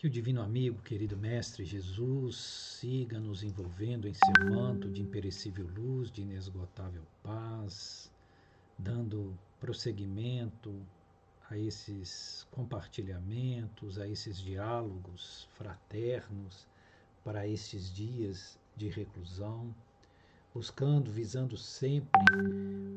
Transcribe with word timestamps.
Que 0.00 0.06
o 0.06 0.10
Divino 0.10 0.40
Amigo, 0.40 0.80
querido 0.80 1.14
Mestre 1.14 1.62
Jesus, 1.62 2.36
siga 2.36 3.20
nos 3.20 3.42
envolvendo 3.42 4.08
em 4.08 4.14
seu 4.14 4.34
manto 4.34 4.88
de 4.88 5.02
imperecível 5.02 5.68
luz, 5.76 6.10
de 6.10 6.22
inesgotável 6.22 7.02
paz, 7.22 8.10
dando 8.78 9.38
prosseguimento 9.60 10.74
a 11.50 11.58
esses 11.58 12.46
compartilhamentos, 12.50 13.98
a 13.98 14.08
esses 14.08 14.38
diálogos 14.38 15.46
fraternos 15.52 16.66
para 17.22 17.46
estes 17.46 17.92
dias 17.92 18.58
de 18.74 18.88
reclusão, 18.88 19.74
buscando, 20.54 21.12
visando 21.12 21.58
sempre 21.58 22.22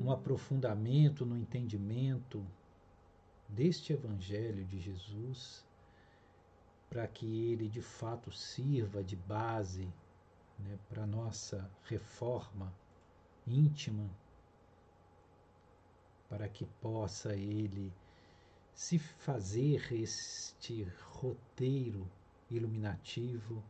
um 0.02 0.10
aprofundamento 0.10 1.26
no 1.26 1.38
entendimento 1.38 2.42
deste 3.50 3.92
Evangelho 3.92 4.64
de 4.64 4.80
Jesus 4.80 5.66
para 6.94 7.08
que 7.08 7.26
ele 7.26 7.68
de 7.68 7.82
fato 7.82 8.32
sirva 8.32 9.04
de 9.04 9.16
base 9.16 9.92
né, 10.60 10.78
para 10.88 11.02
a 11.02 11.08
nossa 11.08 11.68
reforma 11.86 12.72
íntima, 13.48 14.08
para 16.30 16.48
que 16.48 16.66
possa 16.80 17.34
ele 17.36 17.92
se 18.76 19.00
fazer 19.00 19.92
este 19.92 20.84
roteiro 21.14 22.08
iluminativo 22.48 23.64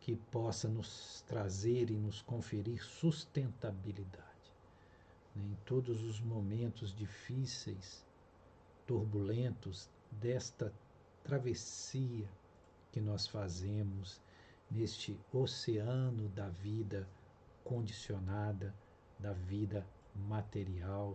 que 0.00 0.16
possa 0.16 0.68
nos 0.68 1.22
trazer 1.28 1.88
e 1.88 1.96
nos 1.96 2.20
conferir 2.20 2.82
sustentabilidade 2.82 4.52
né, 5.36 5.44
em 5.52 5.56
todos 5.64 6.02
os 6.02 6.18
momentos 6.18 6.92
difíceis, 6.92 8.04
turbulentos 8.84 9.88
desta 10.10 10.74
travessia 11.22 12.28
que 12.96 13.00
nós 13.02 13.26
fazemos 13.26 14.18
neste 14.70 15.20
oceano 15.30 16.30
da 16.30 16.48
vida 16.48 17.06
condicionada, 17.62 18.74
da 19.18 19.34
vida 19.34 19.86
material, 20.14 21.14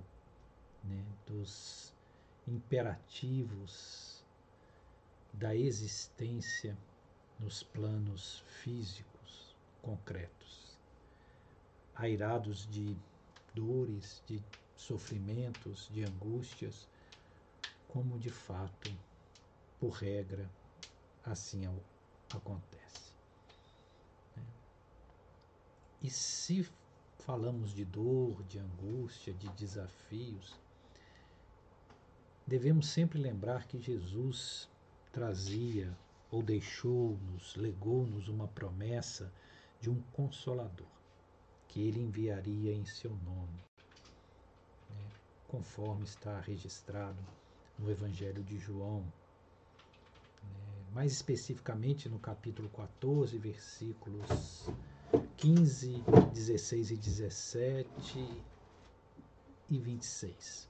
né, 0.84 1.04
dos 1.26 1.92
imperativos 2.48 4.24
da 5.34 5.56
existência 5.56 6.78
nos 7.40 7.64
planos 7.64 8.44
físicos 8.62 9.56
concretos, 9.82 10.78
airados 11.96 12.70
de 12.70 12.96
dores, 13.56 14.22
de 14.28 14.40
sofrimentos, 14.76 15.90
de 15.92 16.04
angústias, 16.04 16.88
como 17.88 18.20
de 18.20 18.30
fato, 18.30 18.96
por 19.80 19.94
regra, 19.94 20.48
assim 21.26 21.68
acontece. 22.34 23.12
Né? 24.36 24.44
E 26.02 26.10
se 26.10 26.68
falamos 27.20 27.74
de 27.74 27.86
dor, 27.86 28.44
de 28.44 28.60
angústia, 28.60 29.34
de 29.34 29.48
desafios, 29.50 30.56
devemos 32.46 32.88
sempre 32.88 33.20
lembrar 33.20 33.68
que 33.68 33.80
Jesus 33.80 34.68
trazia 35.12 35.96
ou 36.32 36.42
deixou-nos, 36.42 37.56
legou-nos 37.56 38.28
uma 38.28 38.48
promessa 38.48 39.32
de 39.80 39.90
um 39.90 40.02
consolador 40.14 40.88
que 41.68 41.82
ele 41.82 42.02
enviaria 42.02 42.74
em 42.74 42.86
seu 42.86 43.12
nome, 43.12 43.64
né? 44.90 45.12
conforme 45.48 46.04
está 46.04 46.40
registrado 46.40 47.20
no 47.78 47.90
Evangelho 47.90 48.44
de 48.44 48.58
João, 48.58 49.06
mais 50.94 51.14
especificamente 51.14 52.10
no 52.10 52.20
capítulo 52.20 52.70
14, 52.70 53.38
versículos 53.38 54.70
15, 55.38 56.04
16 56.34 56.92
e 56.92 56.98
17 56.98 58.44
e 59.70 59.80
26. 59.80 60.68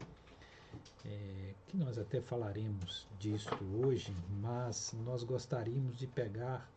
É, 1.04 1.56
que 1.66 1.76
nós 1.76 1.98
até 1.98 2.22
falaremos 2.22 3.08
disto 3.20 3.64
hoje, 3.84 4.16
mas 4.40 4.94
nós 5.04 5.24
gostaríamos 5.24 5.98
de 5.98 6.06
pegar 6.06 6.70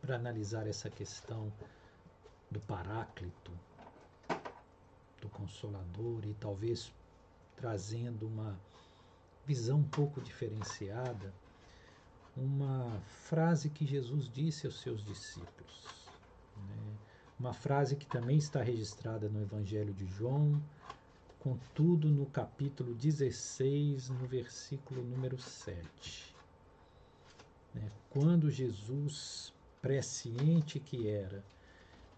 para 0.00 0.16
analisar 0.16 0.66
essa 0.66 0.88
questão 0.88 1.52
do 2.50 2.60
Paráclito, 2.60 3.52
do 5.20 5.28
Consolador 5.28 6.24
e 6.24 6.32
talvez 6.34 6.90
trazendo 7.54 8.26
uma 8.26 8.58
visão 9.44 9.78
um 9.78 9.88
pouco 9.88 10.20
diferenciada 10.20 11.32
uma 12.36 13.00
frase 13.24 13.70
que 13.70 13.86
Jesus 13.86 14.28
disse 14.28 14.66
aos 14.66 14.80
seus 14.80 15.04
discípulos. 15.04 16.06
Né? 16.56 16.96
Uma 17.40 17.54
frase 17.54 17.96
que 17.96 18.06
também 18.06 18.36
está 18.36 18.62
registrada 18.62 19.28
no 19.28 19.40
Evangelho 19.40 19.94
de 19.94 20.06
João, 20.06 20.62
contudo 21.40 22.08
no 22.08 22.26
capítulo 22.26 22.94
16, 22.94 24.10
no 24.10 24.26
versículo 24.26 25.02
número 25.02 25.38
7. 25.38 26.34
Né? 27.74 27.90
Quando 28.10 28.50
Jesus, 28.50 29.52
presciente 29.80 30.78
que 30.78 31.08
era 31.08 31.42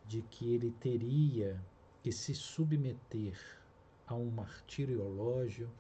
de 0.06 0.22
que 0.22 0.52
ele 0.52 0.70
teria 0.80 1.62
que 2.02 2.10
se 2.10 2.34
submeter 2.34 3.38
a 4.06 4.14
um 4.14 4.30
martiriológio, 4.30 5.70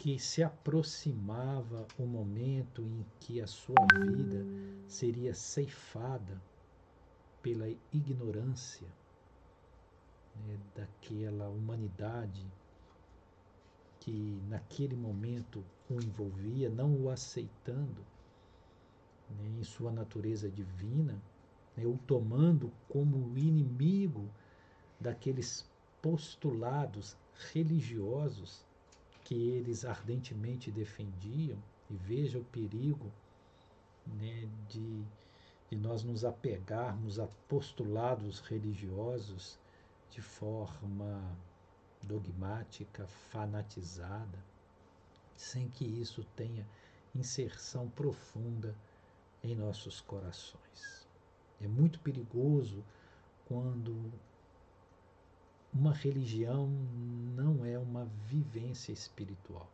que 0.00 0.16
se 0.16 0.44
aproximava 0.44 1.84
o 1.98 2.06
momento 2.06 2.82
em 2.82 3.04
que 3.18 3.40
a 3.40 3.48
sua 3.48 3.84
vida 4.06 4.46
seria 4.86 5.34
ceifada 5.34 6.40
pela 7.42 7.68
ignorância 7.92 8.86
né, 10.46 10.56
daquela 10.72 11.48
humanidade 11.48 12.46
que 13.98 14.40
naquele 14.48 14.94
momento 14.94 15.64
o 15.90 15.94
envolvia, 15.94 16.70
não 16.70 16.94
o 16.94 17.10
aceitando 17.10 18.06
né, 19.36 19.48
em 19.58 19.64
sua 19.64 19.90
natureza 19.90 20.48
divina, 20.48 21.20
né, 21.76 21.84
o 21.84 21.98
tomando 22.06 22.70
como 22.88 23.36
inimigo 23.36 24.30
daqueles 25.00 25.68
postulados 26.00 27.16
religiosos 27.52 28.67
que 29.28 29.34
eles 29.34 29.84
ardentemente 29.84 30.70
defendiam, 30.70 31.58
e 31.90 31.94
veja 31.94 32.38
o 32.38 32.44
perigo 32.44 33.12
né, 34.06 34.48
de, 34.70 35.04
de 35.68 35.76
nós 35.76 36.02
nos 36.02 36.24
apegarmos 36.24 37.18
a 37.18 37.26
postulados 37.46 38.40
religiosos 38.40 39.58
de 40.10 40.22
forma 40.22 41.20
dogmática, 42.02 43.06
fanatizada, 43.30 44.38
sem 45.36 45.68
que 45.68 45.84
isso 45.84 46.24
tenha 46.34 46.66
inserção 47.14 47.86
profunda 47.90 48.74
em 49.44 49.54
nossos 49.54 50.00
corações. 50.00 51.06
É 51.60 51.68
muito 51.68 52.00
perigoso 52.00 52.82
quando 53.46 54.10
uma 55.78 55.92
religião 55.92 56.66
não 57.36 57.64
é 57.64 57.78
uma 57.78 58.04
vivência 58.26 58.90
espiritual. 58.90 59.70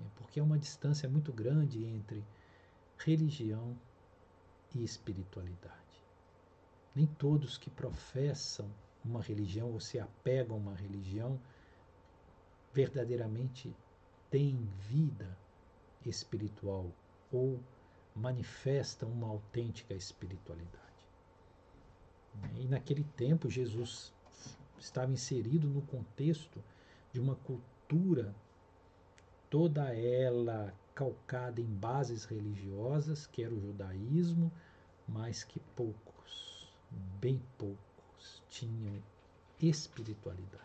É 0.00 0.08
porque 0.14 0.38
é 0.38 0.42
uma 0.42 0.56
distância 0.56 1.08
muito 1.08 1.32
grande 1.32 1.84
entre 1.84 2.24
religião 2.98 3.76
e 4.72 4.84
espiritualidade. 4.84 5.74
Nem 6.94 7.04
todos 7.04 7.58
que 7.58 7.68
professam 7.68 8.70
uma 9.04 9.20
religião 9.20 9.72
ou 9.72 9.80
se 9.80 9.98
apegam 9.98 10.54
a 10.54 10.60
uma 10.60 10.74
religião 10.76 11.40
verdadeiramente 12.72 13.74
têm 14.30 14.56
vida 14.88 15.36
espiritual 16.06 16.92
ou 17.32 17.58
manifestam 18.14 19.10
uma 19.10 19.26
autêntica 19.26 19.94
espiritualidade. 19.94 20.91
E 22.56 22.66
naquele 22.66 23.04
tempo, 23.16 23.50
Jesus 23.50 24.12
estava 24.78 25.12
inserido 25.12 25.68
no 25.68 25.82
contexto 25.82 26.62
de 27.12 27.20
uma 27.20 27.36
cultura 27.36 28.34
toda 29.50 29.94
ela 29.94 30.74
calcada 30.94 31.60
em 31.60 31.66
bases 31.66 32.24
religiosas, 32.24 33.26
que 33.26 33.42
era 33.42 33.54
o 33.54 33.60
judaísmo, 33.60 34.50
mas 35.06 35.44
que 35.44 35.60
poucos, 35.76 36.72
bem 37.20 37.40
poucos, 37.58 38.42
tinham 38.48 39.02
espiritualidade. 39.60 40.62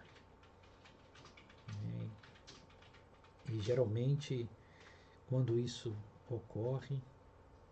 E 3.50 3.62
geralmente, 3.62 4.48
quando 5.30 5.58
isso 5.58 5.96
ocorre, 6.30 7.00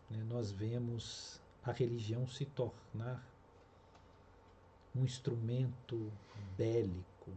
né, 0.09 0.23
nós 0.29 0.51
vemos 0.51 1.41
a 1.63 1.71
religião 1.71 2.25
se 2.27 2.45
tornar 2.45 3.25
um 4.95 5.03
instrumento 5.03 6.11
bélico, 6.57 7.31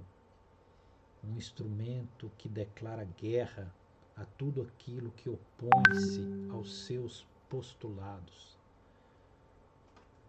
um 1.24 1.36
instrumento 1.36 2.30
que 2.38 2.48
declara 2.48 3.04
guerra 3.04 3.74
a 4.16 4.24
tudo 4.24 4.62
aquilo 4.62 5.10
que 5.12 5.28
opõe-se 5.28 6.48
aos 6.52 6.86
seus 6.86 7.26
postulados. 7.48 8.56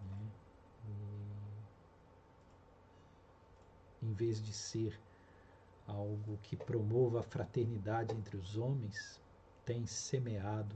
Né? 0.02 0.32
Em 4.02 4.14
vez 4.14 4.42
de 4.42 4.54
ser 4.54 5.00
algo 5.86 6.38
que 6.44 6.56
promova 6.56 7.20
a 7.20 7.24
fraternidade 7.24 8.16
entre 8.16 8.38
os 8.38 8.58
homens, 8.58 9.22
tem 9.66 9.86
semeado 9.86 10.76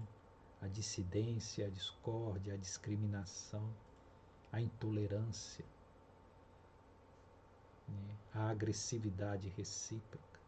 a 0.62 0.68
dissidência, 0.68 1.66
a 1.66 1.70
discórdia, 1.70 2.54
a 2.54 2.58
discriminação, 2.58 3.68
a 4.52 4.62
intolerância, 4.62 5.66
né? 7.88 8.16
a 8.34 8.50
agressividade 8.50 9.50
recíproca. 9.50 10.40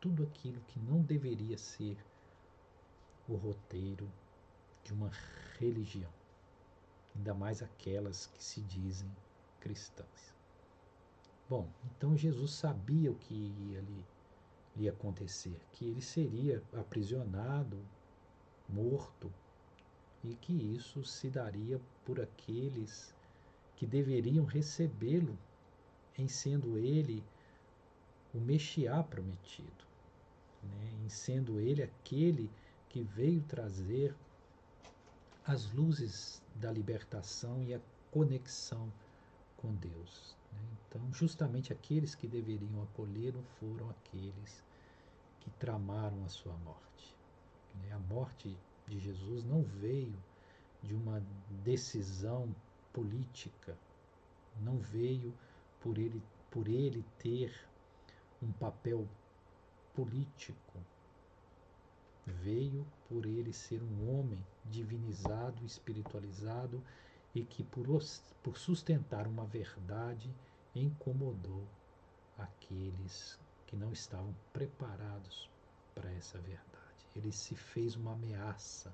Tudo 0.00 0.22
aquilo 0.22 0.60
que 0.68 0.78
não 0.80 1.02
deveria 1.02 1.58
ser 1.58 1.96
o 3.28 3.34
roteiro 3.36 4.10
de 4.82 4.92
uma 4.92 5.10
religião, 5.58 6.10
ainda 7.14 7.34
mais 7.34 7.62
aquelas 7.62 8.26
que 8.26 8.42
se 8.42 8.60
dizem 8.62 9.10
cristãs. 9.60 10.34
Bom, 11.48 11.68
então 11.84 12.16
Jesus 12.16 12.52
sabia 12.52 13.10
o 13.10 13.16
que 13.16 13.34
ia, 13.34 13.84
lhe, 14.76 14.88
acontecer, 14.88 15.60
que 15.72 15.84
ele 15.84 16.00
seria 16.00 16.62
aprisionado, 16.72 17.78
morto, 18.68 19.32
e 20.22 20.34
que 20.34 20.52
isso 20.52 21.04
se 21.04 21.28
daria 21.28 21.80
por 22.04 22.20
aqueles 22.20 23.14
que 23.76 23.86
deveriam 23.86 24.44
recebê-lo, 24.44 25.36
em 26.18 26.28
sendo 26.28 26.78
ele 26.78 27.22
o 28.34 28.38
Mexiá 28.38 29.02
prometido, 29.02 29.84
né? 30.62 30.92
em 31.04 31.08
sendo 31.08 31.60
ele 31.60 31.82
aquele 31.82 32.50
que 32.88 33.02
veio 33.02 33.42
trazer 33.42 34.14
as 35.46 35.72
luzes 35.72 36.42
da 36.54 36.70
libertação 36.70 37.62
e 37.64 37.74
a 37.74 37.80
conexão 38.10 38.92
com 39.56 39.74
Deus. 39.74 40.36
Né? 40.52 40.60
Então, 40.88 41.12
justamente 41.12 41.72
aqueles 41.72 42.14
que 42.14 42.26
deveriam 42.26 42.82
acolhê-lo 42.82 43.42
foram 43.58 43.90
aqueles 43.90 44.62
que 45.40 45.50
tramaram 45.52 46.24
a 46.24 46.28
sua 46.28 46.54
morte. 46.58 47.16
Né? 47.82 47.92
A 47.92 47.98
morte 47.98 48.56
de 48.86 48.98
Jesus 48.98 49.44
não 49.44 49.62
veio 49.62 50.16
de 50.82 50.94
uma 50.94 51.22
decisão 51.64 52.54
política, 52.92 53.76
não 54.60 54.78
veio 54.78 55.32
por 55.80 55.98
ele, 55.98 56.22
por 56.50 56.68
ele 56.68 57.04
ter 57.18 57.52
um 58.42 58.52
papel 58.52 59.06
político, 59.94 60.78
veio 62.26 62.86
por 63.08 63.26
ele 63.26 63.52
ser 63.52 63.82
um 63.82 64.18
homem 64.18 64.44
divinizado, 64.64 65.64
espiritualizado 65.64 66.82
e 67.34 67.44
que, 67.44 67.64
por, 67.64 67.86
por 68.42 68.56
sustentar 68.56 69.26
uma 69.26 69.44
verdade, 69.44 70.30
incomodou 70.74 71.66
aqueles 72.38 73.38
que 73.66 73.76
não 73.76 73.92
estavam 73.92 74.34
preparados 74.52 75.48
para 75.94 76.10
essa 76.12 76.38
verdade. 76.38 76.66
Ele 77.14 77.32
se 77.32 77.54
fez 77.54 77.96
uma 77.96 78.12
ameaça 78.12 78.92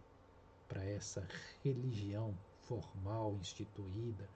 para 0.69 0.85
essa 0.85 1.27
religião 1.63 2.37
formal, 2.63 3.37
instituída, 3.37 4.29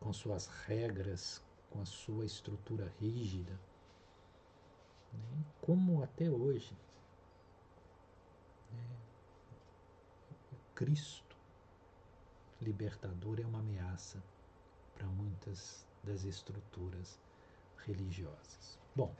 com 0.00 0.12
suas 0.12 0.46
regras, 0.66 1.42
com 1.70 1.80
a 1.80 1.86
sua 1.86 2.24
estrutura 2.24 2.92
rígida, 3.00 3.58
né? 5.12 5.44
como 5.60 6.02
até 6.02 6.30
hoje. 6.30 6.76
Né? 8.72 8.96
Cristo 10.74 11.28
libertador 12.60 13.40
é 13.40 13.46
uma 13.46 13.60
ameaça 13.60 14.22
para 14.94 15.06
muitas 15.06 15.86
das 16.02 16.24
estruturas 16.24 17.18
religiosas. 17.86 18.78
Bom, 18.94 19.14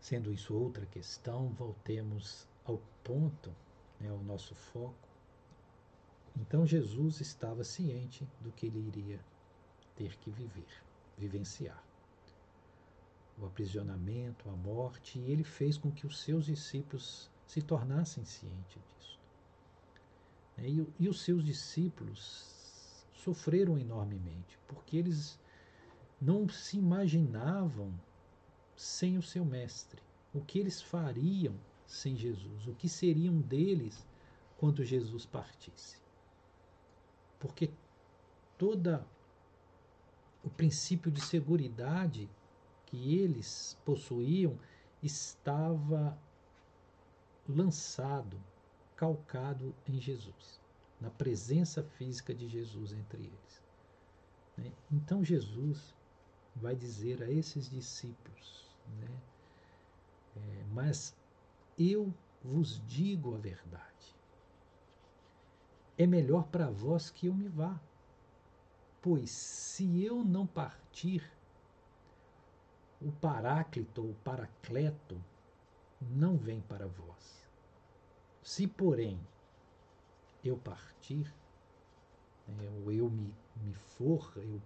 sendo 0.00 0.32
isso 0.32 0.54
outra 0.54 0.86
questão, 0.86 1.50
voltemos 1.50 2.46
ao 2.64 2.78
ponto, 3.04 3.54
né, 4.00 4.08
ao 4.08 4.18
nosso 4.18 4.54
foco. 4.54 5.08
Então 6.36 6.66
Jesus 6.66 7.20
estava 7.20 7.62
ciente 7.64 8.26
do 8.40 8.50
que 8.52 8.66
ele 8.66 8.78
iria 8.88 9.20
ter 9.94 10.16
que 10.18 10.30
viver, 10.30 10.82
vivenciar. 11.18 11.82
O 13.38 13.46
aprisionamento, 13.46 14.48
a 14.48 14.52
morte, 14.52 15.18
e 15.18 15.30
ele 15.30 15.44
fez 15.44 15.78
com 15.78 15.90
que 15.90 16.06
os 16.06 16.18
seus 16.20 16.44
discípulos 16.44 17.30
se 17.46 17.62
tornassem 17.62 18.24
cientes 18.24 18.82
disso. 18.98 19.18
Né? 20.56 20.68
E, 20.68 20.86
e 21.00 21.08
os 21.08 21.22
seus 21.22 21.44
discípulos 21.44 22.44
sofreram 23.14 23.78
enormemente, 23.78 24.58
porque 24.68 24.96
eles 24.96 25.38
não 26.20 26.48
se 26.48 26.76
imaginavam 26.76 27.92
sem 28.76 29.16
o 29.16 29.22
seu 29.22 29.44
mestre. 29.44 30.02
O 30.32 30.40
que 30.40 30.58
eles 30.58 30.80
fariam 30.80 31.54
sem 31.86 32.16
Jesus? 32.16 32.66
O 32.66 32.74
que 32.74 32.88
seriam 32.88 33.40
deles 33.40 34.06
quando 34.58 34.84
Jesus 34.84 35.26
partisse? 35.26 35.98
Porque 37.38 37.70
toda 38.56 39.06
o 40.42 40.50
princípio 40.50 41.10
de 41.10 41.20
segurança 41.20 42.28
que 42.86 43.18
eles 43.18 43.78
possuíam 43.84 44.58
estava 45.02 46.18
lançado 47.48 48.40
calcado 48.96 49.74
em 49.88 49.98
Jesus, 49.98 50.60
na 51.00 51.08
presença 51.08 51.82
física 51.82 52.34
de 52.34 52.48
Jesus 52.48 52.92
entre 52.92 53.22
eles. 53.22 53.62
Né? 54.58 54.72
Então 54.92 55.24
Jesus 55.24 55.94
vai 56.54 56.76
dizer 56.76 57.22
a 57.22 57.30
esses 57.30 57.70
discípulos, 57.70 58.68
né? 58.98 59.08
É, 60.36 60.64
mas 60.72 61.16
eu 61.78 62.12
vos 62.44 62.82
digo 62.86 63.34
a 63.34 63.38
verdade. 63.38 64.14
É 65.96 66.06
melhor 66.06 66.44
para 66.48 66.70
vós 66.70 67.10
que 67.10 67.26
eu 67.26 67.34
me 67.34 67.48
vá, 67.48 67.80
pois 69.02 69.30
se 69.30 70.04
eu 70.04 70.24
não 70.24 70.46
partir, 70.46 71.22
o 73.00 73.10
Paráclito 73.12 74.06
ou 74.06 74.14
Paracleto 74.22 75.20
não 76.00 76.36
vem 76.36 76.60
para 76.60 76.86
vós. 76.86 77.48
Se, 78.42 78.66
porém, 78.66 79.18
eu 80.44 80.56
partir, 80.56 81.32
né, 82.46 82.68
ou 82.84 82.92
eu 82.92 83.08
me, 83.08 83.34
me 83.56 83.74
for, 83.74 84.32
eu 84.36 84.60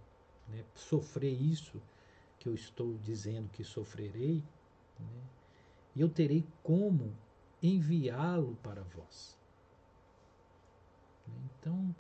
né, 0.49 0.65
sofrer 0.75 1.33
isso 1.33 1.81
que 2.39 2.49
eu 2.49 2.55
estou 2.55 2.97
dizendo 2.99 3.49
que 3.51 3.65
sofrerei, 3.65 4.43
né, 4.99 5.23
eu 5.97 6.09
terei 6.09 6.45
como 6.63 7.13
enviá-lo 7.63 8.57
para 8.63 8.83
vós. 8.83 9.39
Então, 11.27 11.95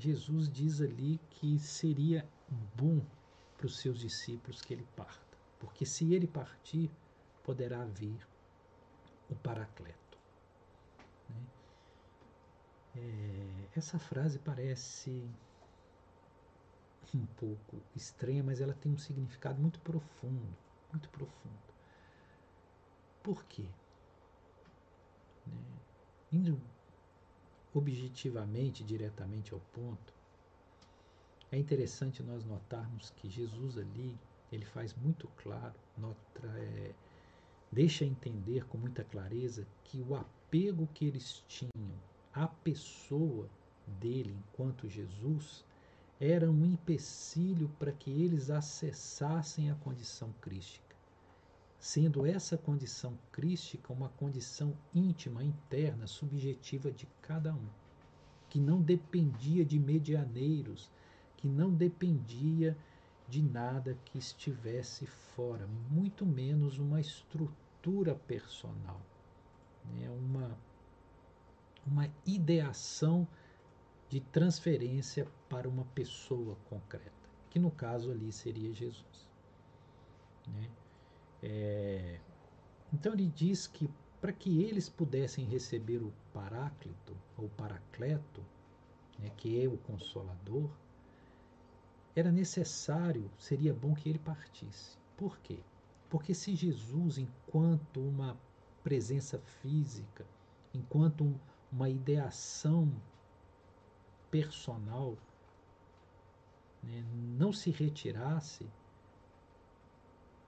Jesus 0.00 0.48
diz 0.48 0.80
ali 0.80 1.20
que 1.28 1.58
seria 1.58 2.26
bom 2.74 3.04
para 3.56 3.66
os 3.66 3.78
seus 3.78 4.00
discípulos 4.00 4.62
que 4.62 4.72
ele 4.72 4.86
parta, 4.96 5.36
porque 5.58 5.84
se 5.84 6.14
ele 6.14 6.26
partir, 6.26 6.90
poderá 7.44 7.84
vir 7.84 8.26
o 9.28 9.34
Paracleto. 9.34 10.18
Né? 11.28 11.46
É, 12.96 13.78
essa 13.78 13.98
frase 13.98 14.38
parece 14.38 15.28
um 17.14 17.26
pouco 17.26 17.82
estranha, 17.94 18.42
mas 18.42 18.60
ela 18.60 18.72
tem 18.72 18.92
um 18.92 18.98
significado 18.98 19.60
muito 19.60 19.80
profundo, 19.80 20.56
muito 20.90 21.08
profundo. 21.10 21.58
Por 23.22 23.44
quê? 23.44 23.66
Né? 25.46 25.80
Indo 26.32 26.58
objetivamente, 27.74 28.84
diretamente 28.84 29.52
ao 29.52 29.60
ponto, 29.72 30.12
é 31.52 31.58
interessante 31.58 32.22
nós 32.22 32.44
notarmos 32.44 33.10
que 33.10 33.28
Jesus 33.28 33.76
ali, 33.76 34.16
ele 34.52 34.64
faz 34.64 34.94
muito 34.94 35.28
claro, 35.36 35.74
nota, 35.98 36.46
é, 36.56 36.92
deixa 37.72 38.04
entender 38.04 38.64
com 38.66 38.78
muita 38.78 39.04
clareza 39.04 39.66
que 39.84 40.00
o 40.00 40.14
apego 40.14 40.88
que 40.94 41.04
eles 41.04 41.44
tinham 41.48 41.92
à 42.32 42.46
pessoa 42.46 43.48
dele 43.98 44.32
enquanto 44.32 44.88
Jesus 44.88 45.64
era 46.20 46.50
um 46.50 46.64
empecilho 46.64 47.68
para 47.78 47.92
que 47.92 48.10
eles 48.10 48.50
acessassem 48.50 49.70
a 49.70 49.74
condição 49.76 50.32
crística, 50.40 50.89
sendo 51.80 52.26
essa 52.26 52.58
condição 52.58 53.18
crística 53.32 53.90
uma 53.90 54.10
condição 54.10 54.76
íntima, 54.94 55.42
interna, 55.42 56.06
subjetiva 56.06 56.92
de 56.92 57.08
cada 57.22 57.54
um, 57.54 57.66
que 58.50 58.60
não 58.60 58.82
dependia 58.82 59.64
de 59.64 59.78
medianeiros, 59.78 60.90
que 61.38 61.48
não 61.48 61.72
dependia 61.72 62.76
de 63.26 63.42
nada 63.42 63.96
que 64.04 64.18
estivesse 64.18 65.06
fora, 65.06 65.66
muito 65.90 66.26
menos 66.26 66.78
uma 66.78 67.00
estrutura 67.00 68.14
personal, 68.14 69.00
né? 69.94 70.10
uma, 70.10 70.58
uma 71.86 72.10
ideação 72.26 73.26
de 74.10 74.20
transferência 74.20 75.26
para 75.48 75.66
uma 75.66 75.84
pessoa 75.94 76.56
concreta, 76.68 77.30
que 77.48 77.58
no 77.58 77.70
caso 77.70 78.10
ali 78.10 78.30
seria 78.30 78.74
Jesus. 78.74 79.30
Né? 80.46 80.68
É, 81.42 82.20
então 82.92 83.12
ele 83.12 83.26
diz 83.28 83.66
que 83.66 83.88
para 84.20 84.32
que 84.32 84.62
eles 84.62 84.88
pudessem 84.88 85.44
receber 85.46 85.98
o 86.02 86.12
Paráclito, 86.32 87.16
ou 87.38 87.48
Paracleto, 87.50 88.44
né, 89.18 89.30
que 89.36 89.62
é 89.62 89.66
o 89.66 89.78
Consolador, 89.78 90.70
era 92.14 92.30
necessário, 92.30 93.30
seria 93.38 93.72
bom 93.72 93.94
que 93.94 94.08
ele 94.08 94.18
partisse. 94.18 94.98
Por 95.16 95.38
quê? 95.38 95.58
Porque 96.10 96.34
se 96.34 96.54
Jesus, 96.54 97.16
enquanto 97.16 98.00
uma 98.00 98.36
presença 98.82 99.38
física, 99.38 100.26
enquanto 100.74 101.24
um, 101.24 101.34
uma 101.72 101.88
ideação 101.88 102.92
personal, 104.30 105.16
né, 106.82 107.04
não 107.38 107.52
se 107.52 107.70
retirasse, 107.70 108.66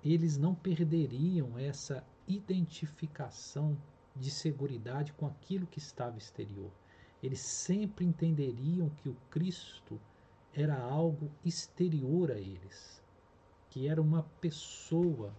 eles 0.04 0.36
não 0.36 0.54
perderiam 0.54 1.58
essa 1.58 2.04
identificação 2.26 3.76
de 4.16 4.30
seguridade 4.30 5.12
com 5.12 5.26
aquilo 5.26 5.66
que 5.66 5.78
estava 5.78 6.18
exterior. 6.18 6.70
Eles 7.22 7.40
sempre 7.40 8.04
entenderiam 8.04 8.90
que 8.90 9.08
o 9.08 9.16
Cristo 9.30 10.00
era 10.52 10.76
algo 10.76 11.30
exterior 11.44 12.30
a 12.30 12.38
eles, 12.38 13.02
que 13.70 13.86
era 13.86 14.02
uma 14.02 14.24
pessoa. 14.40 15.32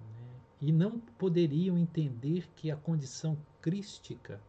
Né? 0.00 0.40
E 0.60 0.70
não 0.70 1.00
poderiam 1.00 1.78
entender 1.78 2.46
que 2.54 2.70
a 2.70 2.76
condição 2.76 3.38
crística 3.60 4.40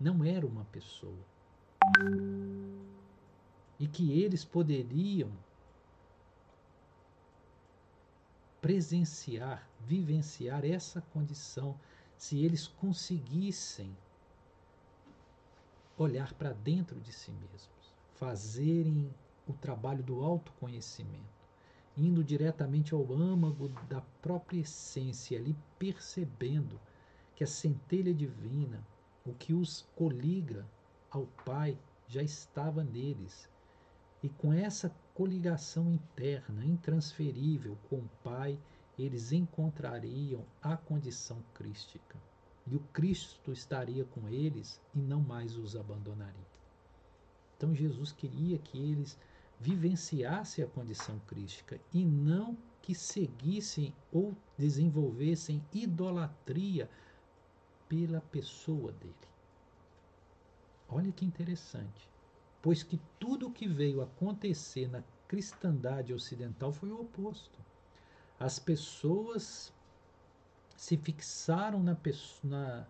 não 0.00 0.24
era 0.24 0.46
uma 0.46 0.64
pessoa. 0.64 1.26
E 3.78 3.86
que 3.86 4.12
eles 4.12 4.44
poderiam 4.44 5.30
presenciar, 8.60 9.68
vivenciar 9.80 10.64
essa 10.64 11.00
condição 11.12 11.78
se 12.16 12.44
eles 12.44 12.66
conseguissem 12.66 13.96
olhar 15.96 16.32
para 16.34 16.52
dentro 16.52 17.00
de 17.00 17.12
si 17.12 17.30
mesmos, 17.30 17.92
fazerem 18.14 19.12
o 19.46 19.52
trabalho 19.52 20.02
do 20.02 20.22
autoconhecimento, 20.24 21.38
indo 21.96 22.22
diretamente 22.22 22.94
ao 22.94 23.12
âmago 23.12 23.68
da 23.88 24.00
própria 24.22 24.60
essência, 24.60 25.38
ali 25.38 25.56
percebendo 25.78 26.78
que 27.34 27.44
a 27.44 27.46
centelha 27.46 28.12
divina, 28.12 28.84
o 29.24 29.32
que 29.32 29.54
os 29.54 29.86
coliga 29.94 30.66
ao 31.10 31.26
Pai, 31.44 31.78
já 32.08 32.22
estava 32.22 32.82
neles. 32.82 33.48
E 34.22 34.28
com 34.28 34.52
essa 34.52 34.92
coligação 35.18 35.90
interna, 35.90 36.64
intransferível 36.64 37.76
com 37.90 37.96
o 37.96 38.10
Pai, 38.22 38.56
eles 38.96 39.32
encontrariam 39.32 40.44
a 40.62 40.76
condição 40.76 41.42
crística. 41.52 42.16
E 42.64 42.76
o 42.76 42.80
Cristo 42.92 43.50
estaria 43.50 44.04
com 44.04 44.28
eles 44.28 44.80
e 44.94 45.00
não 45.00 45.20
mais 45.20 45.56
os 45.56 45.74
abandonaria. 45.74 46.46
Então 47.56 47.74
Jesus 47.74 48.12
queria 48.12 48.58
que 48.58 48.78
eles 48.78 49.18
vivenciassem 49.58 50.62
a 50.62 50.68
condição 50.68 51.18
crística 51.26 51.80
e 51.92 52.04
não 52.04 52.56
que 52.80 52.94
seguissem 52.94 53.92
ou 54.12 54.36
desenvolvessem 54.56 55.60
idolatria 55.74 56.88
pela 57.88 58.20
pessoa 58.20 58.92
dele. 58.92 59.14
Olha 60.88 61.10
que 61.10 61.24
interessante 61.24 62.08
pois 62.62 62.82
que 62.82 63.00
tudo 63.18 63.48
o 63.48 63.52
que 63.52 63.68
veio 63.68 64.02
acontecer 64.02 64.88
na 64.88 65.02
cristandade 65.26 66.12
ocidental 66.12 66.72
foi 66.72 66.90
o 66.90 67.00
oposto. 67.00 67.58
As 68.38 68.58
pessoas 68.58 69.72
se 70.76 70.96
fixaram 70.96 71.82
na 71.82 71.94
pessoa, 71.94 72.50
na, 72.50 72.86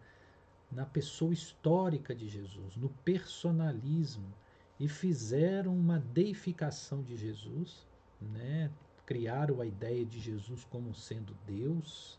na 0.70 0.86
pessoa 0.86 1.32
histórica 1.32 2.14
de 2.14 2.28
Jesus, 2.28 2.76
no 2.76 2.88
personalismo, 3.04 4.32
e 4.78 4.88
fizeram 4.88 5.74
uma 5.74 5.98
deificação 5.98 7.02
de 7.02 7.16
Jesus, 7.16 7.86
né? 8.20 8.70
criaram 9.04 9.60
a 9.60 9.66
ideia 9.66 10.04
de 10.04 10.20
Jesus 10.20 10.64
como 10.64 10.94
sendo 10.94 11.34
Deus, 11.46 12.18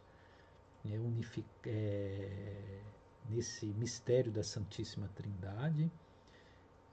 né? 0.83 0.97
é, 1.65 2.81
nesse 3.29 3.67
mistério 3.67 4.31
da 4.31 4.43
Santíssima 4.43 5.07
Trindade 5.15 5.89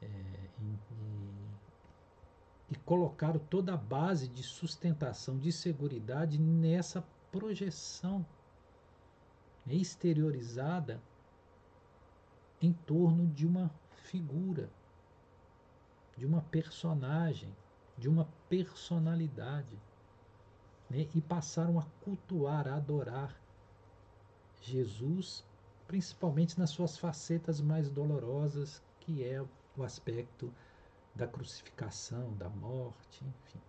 é, 0.06 0.48
e, 0.62 0.78
e 2.72 2.76
colocaram 2.84 3.38
toda 3.50 3.74
a 3.74 3.76
base 3.76 4.28
de 4.28 4.42
sustentação, 4.42 5.38
de 5.38 5.52
segurança 5.52 6.26
nessa 6.38 7.04
projeção 7.30 8.24
exteriorizada 9.66 11.00
em 12.60 12.72
torno 12.72 13.26
de 13.26 13.46
uma 13.46 13.70
figura, 14.04 14.70
de 16.16 16.24
uma 16.24 16.40
personagem, 16.42 17.54
de 17.98 18.08
uma 18.08 18.26
personalidade. 18.48 19.78
Né? 20.88 21.08
E 21.14 21.20
passaram 21.20 21.78
a 21.78 21.86
cultuar, 22.04 22.68
a 22.68 22.76
adorar 22.76 23.36
Jesus, 24.62 25.44
principalmente 25.86 26.58
nas 26.58 26.70
suas 26.70 26.96
facetas 26.96 27.60
mais 27.60 27.90
dolorosas, 27.90 28.82
que 29.00 29.22
é 29.22 29.44
o 29.76 29.82
aspecto 29.82 30.52
da 31.14 31.26
crucificação, 31.26 32.34
da 32.34 32.48
morte, 32.48 33.24
enfim. 33.24 33.60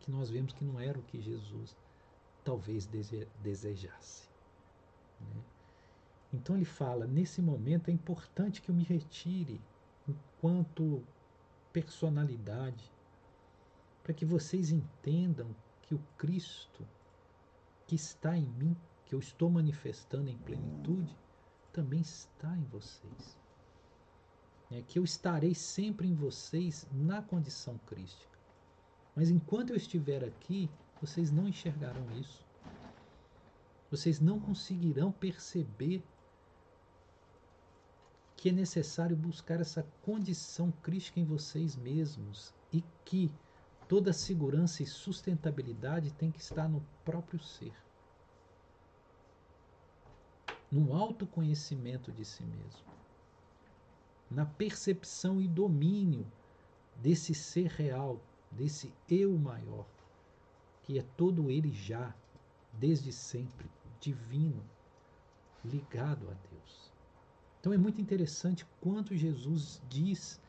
Que 0.00 0.10
nós 0.10 0.30
vemos 0.30 0.52
que 0.52 0.64
não 0.64 0.80
era 0.80 0.98
o 0.98 1.02
que 1.02 1.20
Jesus 1.20 1.76
talvez 2.44 2.88
desejasse. 3.42 4.28
Né? 5.20 5.42
Então 6.32 6.56
ele 6.56 6.64
fala: 6.64 7.06
nesse 7.06 7.42
momento 7.42 7.88
é 7.88 7.92
importante 7.92 8.62
que 8.62 8.70
eu 8.70 8.74
me 8.74 8.84
retire 8.84 9.60
enquanto 10.06 11.04
personalidade, 11.72 12.90
para 14.02 14.14
que 14.14 14.24
vocês 14.24 14.70
entendam 14.70 15.54
que 15.82 15.94
o 15.94 16.02
Cristo 16.16 16.86
que 17.86 17.94
está 17.94 18.36
em 18.36 18.46
mim, 18.46 18.76
que 19.06 19.14
eu 19.14 19.18
estou 19.18 19.50
manifestando 19.50 20.28
em 20.28 20.36
plenitude, 20.36 21.16
também 21.78 22.00
está 22.00 22.56
em 22.56 22.64
vocês. 22.64 23.38
É 24.68 24.82
que 24.82 24.98
eu 24.98 25.04
estarei 25.04 25.54
sempre 25.54 26.08
em 26.08 26.14
vocês 26.14 26.84
na 26.92 27.22
condição 27.22 27.78
crística. 27.86 28.36
Mas 29.14 29.30
enquanto 29.30 29.70
eu 29.70 29.76
estiver 29.76 30.24
aqui, 30.24 30.68
vocês 31.00 31.30
não 31.30 31.46
enxergarão 31.46 32.04
isso. 32.18 32.44
Vocês 33.88 34.18
não 34.18 34.40
conseguirão 34.40 35.12
perceber 35.12 36.02
que 38.36 38.48
é 38.48 38.52
necessário 38.52 39.16
buscar 39.16 39.60
essa 39.60 39.86
condição 40.02 40.72
crística 40.82 41.20
em 41.20 41.24
vocês 41.24 41.76
mesmos 41.76 42.52
e 42.72 42.82
que 43.04 43.32
toda 43.86 44.12
segurança 44.12 44.82
e 44.82 44.86
sustentabilidade 44.86 46.12
tem 46.12 46.32
que 46.32 46.40
estar 46.40 46.68
no 46.68 46.84
próprio 47.04 47.38
ser 47.38 47.72
no 50.70 50.94
autoconhecimento 50.94 52.12
de 52.12 52.24
si 52.24 52.42
mesmo, 52.42 52.86
na 54.30 54.44
percepção 54.44 55.40
e 55.40 55.48
domínio 55.48 56.26
desse 56.96 57.34
ser 57.34 57.68
real, 57.70 58.20
desse 58.50 58.92
eu 59.08 59.36
maior, 59.38 59.86
que 60.82 60.98
é 60.98 61.02
todo 61.16 61.50
ele 61.50 61.72
já, 61.72 62.14
desde 62.72 63.12
sempre, 63.12 63.70
divino, 64.00 64.62
ligado 65.64 66.28
a 66.28 66.34
Deus. 66.50 66.92
Então 67.60 67.72
é 67.72 67.78
muito 67.78 68.00
interessante 68.00 68.66
quanto 68.80 69.16
Jesus 69.16 69.82
diz 69.88 70.40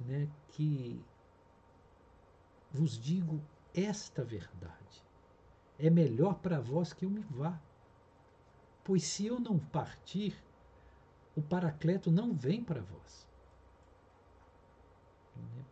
né, 0.00 0.28
que 0.50 1.00
vos 2.70 2.98
digo 2.98 3.40
esta 3.74 4.24
verdade. 4.24 4.76
É 5.78 5.88
melhor 5.88 6.34
para 6.34 6.60
vós 6.60 6.92
que 6.92 7.04
eu 7.04 7.10
me 7.10 7.20
vá, 7.20 7.60
Pois 8.88 9.04
se 9.04 9.26
eu 9.26 9.38
não 9.38 9.58
partir, 9.58 10.34
o 11.36 11.42
Paracleto 11.42 12.10
não 12.10 12.32
vem 12.32 12.64
para 12.64 12.80
vós. 12.80 13.28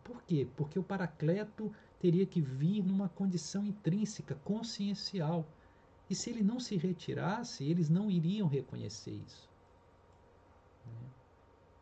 Por 0.03 0.21
quê? 0.21 0.47
Porque 0.55 0.77
o 0.77 0.83
Paracleto 0.83 1.73
teria 1.99 2.27
que 2.27 2.39
vir 2.39 2.83
numa 2.83 3.09
condição 3.09 3.65
intrínseca, 3.65 4.35
consciencial. 4.35 5.47
E 6.07 6.13
se 6.13 6.29
ele 6.29 6.43
não 6.43 6.59
se 6.59 6.77
retirasse, 6.77 7.63
eles 7.63 7.89
não 7.89 8.11
iriam 8.11 8.47
reconhecer 8.47 9.15
isso. 9.25 9.49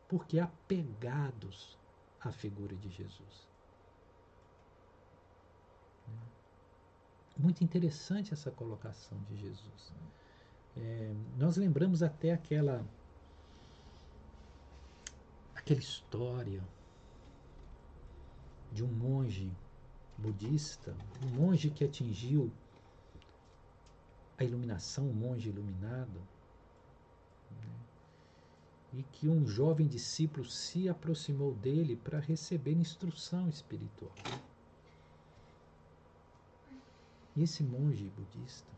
Porque 0.08 0.40
apegados 0.40 1.78
à 2.22 2.32
figura 2.32 2.78
de 2.78 2.90
Jesus. 2.90 3.46
Muito 7.38 7.62
interessante 7.62 8.32
essa 8.32 8.52
colocação 8.52 9.22
de 9.24 9.36
Jesus. 9.36 9.94
É, 10.78 11.14
nós 11.38 11.56
lembramos 11.58 12.04
até 12.04 12.34
aquela 12.34 12.86
aquela 15.56 15.80
história 15.80 16.62
de 18.72 18.84
um 18.84 18.88
monge 18.88 19.52
budista, 20.18 20.96
um 21.24 21.28
monge 21.28 21.70
que 21.70 21.84
atingiu 21.84 22.52
a 24.38 24.44
iluminação, 24.44 25.08
um 25.10 25.14
monge 25.14 25.50
iluminado, 25.50 26.22
né? 27.52 27.70
e 28.94 29.04
que 29.04 29.28
um 29.28 29.48
jovem 29.48 29.88
discípulo 29.88 30.46
se 30.46 30.88
aproximou 30.88 31.54
dele 31.56 31.96
para 31.96 32.20
receber 32.20 32.74
instrução 32.74 33.48
espiritual. 33.50 34.14
E 37.36 37.44
esse 37.44 37.64
monge 37.64 38.10
budista, 38.10 38.72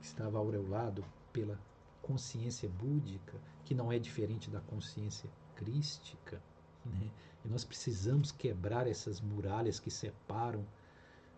que 0.00 0.06
estava 0.06 0.38
aureolado 0.38 1.04
pela 1.32 1.58
consciência 2.02 2.68
búdica, 2.68 3.34
que 3.64 3.74
não 3.74 3.92
é 3.92 3.98
diferente 3.98 4.50
da 4.50 4.60
consciência 4.60 5.28
crística, 5.56 6.40
né? 6.84 7.10
e 7.44 7.48
nós 7.48 7.64
precisamos 7.64 8.32
quebrar 8.32 8.86
essas 8.86 9.20
muralhas 9.20 9.78
que 9.78 9.90
separam 9.90 10.64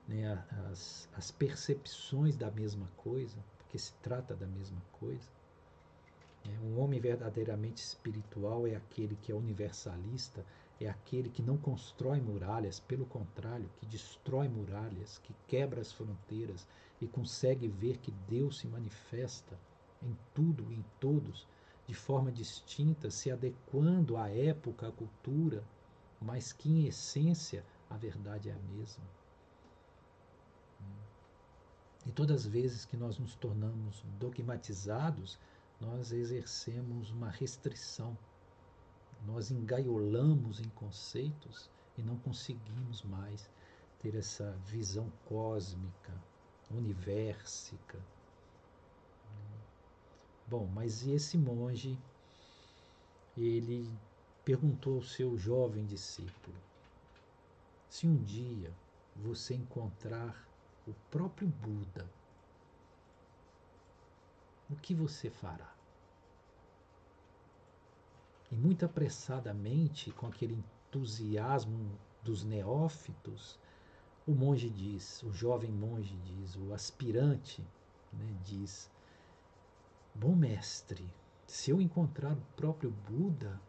né, 0.06 0.44
as, 0.70 1.08
as 1.16 1.30
percepções 1.30 2.36
da 2.36 2.50
mesma 2.50 2.88
coisa, 2.96 3.36
porque 3.58 3.78
se 3.78 3.92
trata 3.94 4.34
da 4.34 4.46
mesma 4.46 4.80
coisa. 4.92 5.28
É, 6.44 6.58
um 6.64 6.80
homem 6.80 7.00
verdadeiramente 7.00 7.82
espiritual 7.82 8.66
é 8.66 8.74
aquele 8.74 9.16
que 9.16 9.30
é 9.30 9.34
universalista, 9.34 10.44
é 10.80 10.88
aquele 10.88 11.28
que 11.28 11.42
não 11.42 11.56
constrói 11.58 12.20
muralhas, 12.20 12.80
pelo 12.80 13.04
contrário, 13.06 13.68
que 13.78 13.86
destrói 13.86 14.48
muralhas, 14.48 15.18
que 15.18 15.34
quebra 15.46 15.80
as 15.80 15.92
fronteiras 15.92 16.66
e 17.00 17.06
consegue 17.06 17.68
ver 17.68 17.98
que 17.98 18.10
Deus 18.28 18.58
se 18.58 18.66
manifesta 18.66 19.58
em 20.02 20.16
tudo 20.34 20.70
e 20.70 20.76
em 20.76 20.84
todos 20.98 21.46
de 21.86 21.94
forma 21.94 22.30
distinta, 22.30 23.10
se 23.10 23.30
adequando 23.30 24.16
à 24.16 24.28
época, 24.28 24.88
à 24.88 24.92
cultura, 24.92 25.64
mas 26.20 26.52
que 26.52 26.70
em 26.70 26.86
essência 26.86 27.64
a 27.88 27.96
verdade 27.96 28.48
é 28.48 28.52
a 28.52 28.58
mesma. 28.58 29.04
E 32.06 32.12
todas 32.12 32.42
as 32.42 32.46
vezes 32.46 32.84
que 32.84 32.96
nós 32.96 33.18
nos 33.18 33.34
tornamos 33.34 34.04
dogmatizados, 34.18 35.38
nós 35.80 36.12
exercemos 36.12 37.10
uma 37.10 37.28
restrição. 37.28 38.16
Nós 39.26 39.50
engaiolamos 39.50 40.60
em 40.60 40.68
conceitos 40.70 41.68
e 41.98 42.02
não 42.02 42.16
conseguimos 42.18 43.02
mais 43.02 43.50
ter 43.98 44.14
essa 44.14 44.52
visão 44.64 45.12
cósmica, 45.26 46.12
universica. 46.70 47.98
Bom, 50.46 50.66
mas 50.66 51.06
esse 51.06 51.38
monge, 51.38 51.98
ele 53.36 53.88
perguntou 54.44 54.96
ao 54.96 55.02
seu 55.02 55.36
jovem 55.36 55.84
discípulo: 55.84 56.56
se 57.88 58.06
um 58.06 58.16
dia 58.16 58.72
você 59.16 59.54
encontrar 59.54 60.48
o 60.86 60.94
próprio 61.10 61.48
Buda, 61.48 62.08
o 64.68 64.76
que 64.76 64.94
você 64.94 65.30
fará? 65.30 65.72
E 68.50 68.56
muito 68.56 68.84
apressadamente, 68.84 70.10
com 70.12 70.26
aquele 70.26 70.54
entusiasmo 70.54 71.96
dos 72.22 72.42
neófitos, 72.42 73.58
o 74.26 74.32
monge 74.32 74.68
diz, 74.68 75.22
o 75.22 75.32
jovem 75.32 75.70
monge 75.70 76.16
diz, 76.24 76.56
o 76.56 76.72
aspirante 76.72 77.62
né, 78.12 78.36
diz: 78.44 78.90
Bom 80.14 80.34
mestre, 80.34 81.04
se 81.46 81.70
eu 81.70 81.80
encontrar 81.80 82.32
o 82.32 82.42
próprio 82.56 82.90
Buda, 83.08 83.60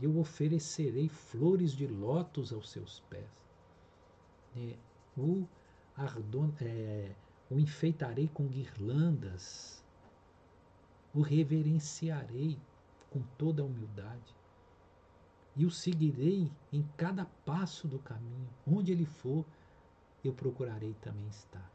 eu 0.00 0.18
oferecerei 0.18 1.08
flores 1.08 1.72
de 1.72 1.86
lótus 1.86 2.52
aos 2.52 2.70
seus 2.70 3.00
pés. 3.10 3.28
É, 4.56 4.74
o, 5.16 5.46
ardon, 5.96 6.52
é, 6.60 7.12
o 7.50 7.58
enfeitarei 7.58 8.28
com 8.28 8.46
guirlandas, 8.46 9.84
o 11.14 11.20
reverenciarei 11.20 12.58
com 13.10 13.20
toda 13.36 13.62
a 13.62 13.66
humildade 13.66 14.34
e 15.56 15.66
o 15.66 15.70
seguirei 15.70 16.50
em 16.72 16.82
cada 16.96 17.24
passo 17.44 17.88
do 17.88 17.98
caminho. 17.98 18.48
Onde 18.66 18.92
ele 18.92 19.04
for, 19.04 19.44
eu 20.28 20.34
procurarei 20.34 20.94
também 20.94 21.26
estar. 21.28 21.70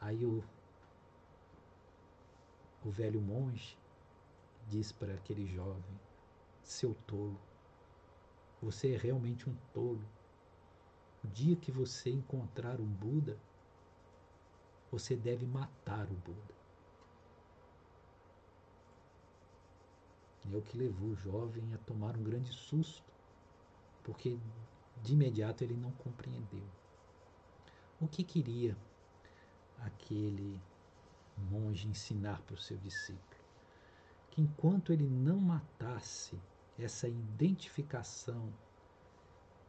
Aí 0.00 0.24
o, 0.24 0.44
o 2.84 2.90
velho 2.90 3.20
monge 3.20 3.76
diz 4.68 4.92
para 4.92 5.14
aquele 5.14 5.46
jovem: 5.46 6.00
seu 6.62 6.94
tolo. 7.06 7.38
Você 8.62 8.94
é 8.94 8.96
realmente 8.96 9.48
um 9.48 9.54
tolo. 9.72 10.04
O 11.24 11.28
dia 11.28 11.56
que 11.56 11.72
você 11.72 12.10
encontrar 12.10 12.80
um 12.80 12.86
Buda, 12.86 13.36
você 14.90 15.16
deve 15.16 15.46
matar 15.46 16.04
o 16.06 16.14
Buda. 16.14 16.58
É 20.50 20.56
o 20.56 20.62
que 20.62 20.78
levou 20.78 21.10
o 21.10 21.16
jovem 21.16 21.74
a 21.74 21.78
tomar 21.78 22.16
um 22.16 22.22
grande 22.22 22.50
susto, 22.52 23.04
porque 24.02 24.38
de 25.02 25.12
imediato 25.12 25.62
ele 25.62 25.76
não 25.76 25.92
compreendeu. 25.92 26.66
O 28.00 28.06
que 28.06 28.22
queria 28.22 28.76
aquele 29.80 30.60
monge 31.50 31.88
ensinar 31.88 32.40
para 32.42 32.54
o 32.54 32.60
seu 32.60 32.76
discípulo? 32.76 33.42
Que 34.30 34.40
enquanto 34.40 34.92
ele 34.92 35.08
não 35.08 35.40
matasse 35.40 36.38
essa 36.78 37.08
identificação 37.08 38.52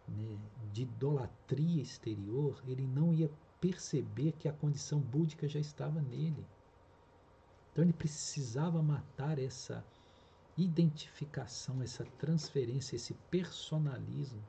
né, 0.07 0.37
de 0.71 0.83
idolatria 0.83 1.81
exterior, 1.81 2.61
ele 2.67 2.85
não 2.85 3.11
ia 3.13 3.31
perceber 3.59 4.33
que 4.33 4.47
a 4.47 4.53
condição 4.53 4.99
búdica 4.99 5.47
já 5.47 5.59
estava 5.59 5.99
nele. 5.99 6.45
Então 7.71 7.83
ele 7.83 7.93
precisava 7.93 8.81
matar 8.83 9.39
essa 9.39 9.83
identificação, 10.55 11.81
essa 11.81 12.05
transferência, 12.19 12.95
esse 12.95 13.15
personalismo 13.31 14.43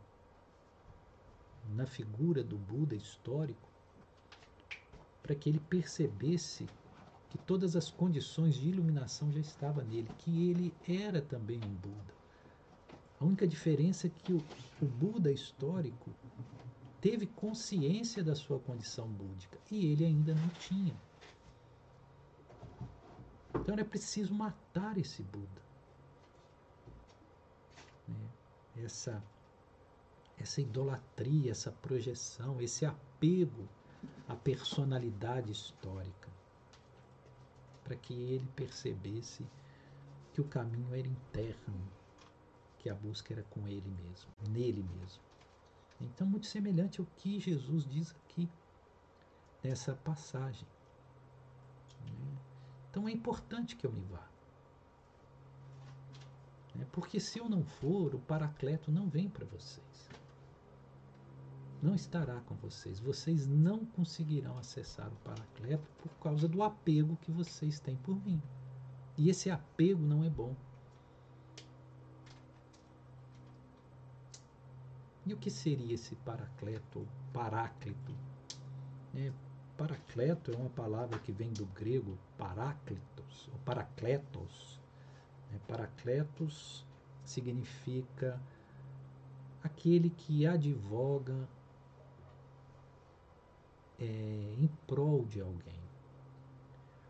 na 1.68 1.86
figura 1.86 2.42
do 2.42 2.56
Buda 2.58 2.94
histórico, 2.94 3.69
para 5.30 5.38
que 5.38 5.48
ele 5.48 5.60
percebesse 5.60 6.68
que 7.28 7.38
todas 7.38 7.76
as 7.76 7.88
condições 7.88 8.56
de 8.56 8.68
iluminação 8.68 9.30
já 9.30 9.38
estavam 9.38 9.84
nele, 9.84 10.10
que 10.18 10.50
ele 10.50 10.74
era 10.88 11.22
também 11.22 11.56
um 11.56 11.72
Buda. 11.72 12.12
A 13.20 13.24
única 13.24 13.46
diferença 13.46 14.08
é 14.08 14.10
que 14.10 14.32
o, 14.32 14.38
o 14.82 14.86
Buda 14.86 15.30
histórico 15.30 16.10
teve 17.00 17.28
consciência 17.28 18.24
da 18.24 18.34
sua 18.34 18.58
condição 18.58 19.06
búdica 19.06 19.56
e 19.70 19.92
ele 19.92 20.04
ainda 20.04 20.34
não 20.34 20.48
tinha. 20.48 20.96
Então 23.50 23.72
era 23.72 23.84
preciso 23.84 24.34
matar 24.34 24.98
esse 24.98 25.22
Buda. 25.22 25.62
Né? 28.08 28.82
Essa, 28.84 29.22
essa 30.36 30.60
idolatria, 30.60 31.52
essa 31.52 31.70
projeção, 31.70 32.60
esse 32.60 32.84
apego 32.84 33.68
à 34.30 34.36
personalidade 34.36 35.50
histórica, 35.50 36.28
para 37.84 37.96
que 37.96 38.14
ele 38.14 38.46
percebesse 38.54 39.44
que 40.32 40.40
o 40.40 40.44
caminho 40.44 40.94
era 40.94 41.06
interno 41.06 41.90
que 42.80 42.88
a 42.88 42.94
busca 42.94 43.34
era 43.34 43.42
com 43.44 43.68
ele 43.68 43.90
mesmo, 44.02 44.30
nele 44.48 44.82
mesmo. 44.82 45.22
Então, 46.00 46.26
muito 46.26 46.46
semelhante 46.46 46.98
ao 46.98 47.06
que 47.18 47.38
Jesus 47.38 47.86
diz 47.86 48.10
aqui 48.12 48.48
nessa 49.62 49.94
passagem. 49.96 50.66
Né? 52.06 52.38
Então, 52.90 53.06
é 53.06 53.12
importante 53.12 53.76
que 53.76 53.86
eu 53.86 53.92
me 53.92 54.02
vá. 54.04 54.26
Né? 56.74 56.86
Porque 56.90 57.20
se 57.20 57.38
eu 57.38 57.50
não 57.50 57.64
for, 57.64 58.14
o 58.14 58.20
Paracleto 58.20 58.90
não 58.90 59.10
vem 59.10 59.28
para 59.28 59.44
vocês. 59.44 60.09
Não 61.82 61.94
estará 61.94 62.40
com 62.40 62.54
vocês. 62.56 63.00
Vocês 63.00 63.46
não 63.46 63.86
conseguirão 63.86 64.58
acessar 64.58 65.08
o 65.08 65.16
Paracleto 65.16 65.90
por 66.02 66.10
causa 66.22 66.46
do 66.46 66.62
apego 66.62 67.16
que 67.16 67.30
vocês 67.30 67.80
têm 67.80 67.96
por 67.96 68.14
mim. 68.22 68.40
E 69.16 69.30
esse 69.30 69.50
apego 69.50 70.02
não 70.02 70.22
é 70.22 70.28
bom. 70.28 70.54
E 75.26 75.32
o 75.32 75.36
que 75.36 75.50
seria 75.50 75.94
esse 75.94 76.16
paracleto 76.16 77.00
ou 77.00 77.08
paráclito? 77.32 78.14
É, 79.14 79.32
paracleto 79.76 80.52
é 80.52 80.56
uma 80.56 80.70
palavra 80.70 81.18
que 81.18 81.32
vem 81.32 81.52
do 81.52 81.66
grego 81.66 82.18
paráclitos 82.36 83.48
ou 83.52 83.58
paracletos. 83.60 84.80
É, 85.54 85.58
paracletos 85.68 86.84
significa 87.24 88.40
aquele 89.62 90.10
que 90.10 90.46
advoga 90.46 91.48
é, 94.00 94.04
em 94.04 94.66
prol 94.86 95.26
de 95.26 95.40
alguém, 95.40 95.80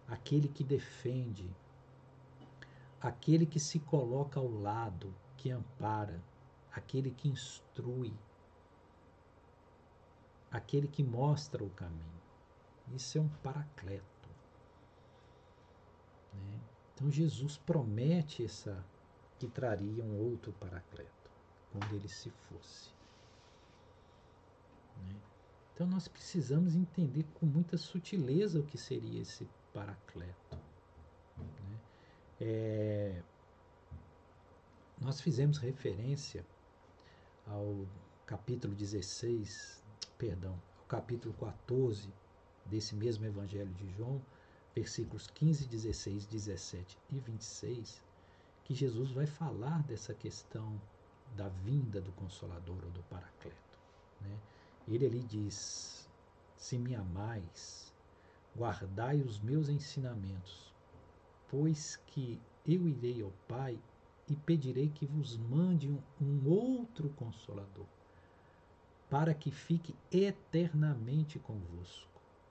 aquele 0.09 0.49
que 0.49 0.65
defende, 0.65 1.49
aquele 3.01 3.47
que 3.47 3.61
se 3.61 3.79
coloca 3.79 4.41
ao 4.41 4.51
lado, 4.51 5.15
que 5.37 5.51
ampara, 5.51 6.21
aquele 6.73 7.13
que 7.13 7.29
instrui, 7.29 8.13
aquele 10.51 10.89
que 10.89 11.03
mostra 11.03 11.63
o 11.63 11.71
caminho. 11.71 12.21
Isso 12.93 13.19
é 13.19 13.21
um 13.21 13.29
paracleto. 13.29 14.29
Né? 16.35 16.61
Então 16.95 17.11
Jesus 17.11 17.57
promete 17.57 18.45
essa 18.45 18.85
que 19.39 19.47
traria 19.47 20.05
um 20.05 20.19
outro 20.19 20.53
paracleto 20.55 21.31
quando 21.71 21.95
ele 21.95 22.09
se 22.09 22.31
fosse. 22.31 22.91
Né? 24.99 25.30
Então 25.81 25.89
nós 25.89 26.07
precisamos 26.07 26.75
entender 26.75 27.25
com 27.33 27.47
muita 27.47 27.79
sutileza 27.79 28.61
o 28.61 28.63
que 28.63 28.77
seria 28.77 29.23
esse 29.23 29.49
paracleto. 29.73 30.59
Né? 31.39 31.81
É, 32.39 33.23
nós 35.01 35.23
fizemos 35.23 35.57
referência 35.57 36.45
ao 37.47 37.87
capítulo 38.27 38.75
16, 38.75 39.83
perdão, 40.19 40.53
ao 40.81 40.85
capítulo 40.85 41.33
14 41.41 42.13
desse 42.67 42.95
mesmo 42.95 43.25
Evangelho 43.25 43.73
de 43.73 43.91
João, 43.95 44.21
versículos 44.75 45.29
15, 45.29 45.67
16, 45.67 46.27
17 46.27 46.99
e 47.09 47.19
26, 47.21 48.05
que 48.65 48.75
Jesus 48.75 49.13
vai 49.13 49.25
falar 49.25 49.83
dessa 49.85 50.13
questão 50.13 50.79
da 51.39 51.49
vinda 51.49 52.03
do 52.03 52.13
Consolador 52.13 52.85
ou 52.85 52.91
do 52.91 53.03
Paracleto. 53.05 53.79
Né? 54.21 54.39
Ele 54.91 55.07
ali 55.07 55.23
diz: 55.23 56.11
Se 56.57 56.77
me 56.77 56.97
amais, 56.97 57.95
guardai 58.57 59.23
os 59.23 59.39
meus 59.39 59.69
ensinamentos, 59.69 60.75
pois 61.49 61.97
que 62.09 62.41
eu 62.67 62.89
irei 62.89 63.23
ao 63.23 63.31
Pai 63.47 63.79
e 64.29 64.35
pedirei 64.35 64.89
que 64.89 65.07
vos 65.07 65.37
mande 65.37 65.89
um, 66.21 66.49
outro 66.49 67.09
Consolador, 67.11 67.87
para 69.09 69.33
que 69.33 69.53
fique 69.53 69.95
eternamente 70.11 71.39
convosco. 71.39 72.11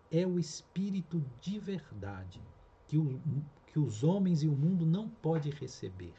É 0.10 0.26
o 0.26 0.40
Espírito 0.40 1.24
de 1.42 1.60
verdade 1.60 2.42
que, 2.88 2.98
o, 2.98 3.22
que 3.68 3.78
os 3.78 4.04
homens 4.04 4.44
e 4.44 4.48
o 4.48 4.56
mundo 4.56 4.86
não 4.86 5.10
podem 5.10 5.52
receber, 5.52 6.16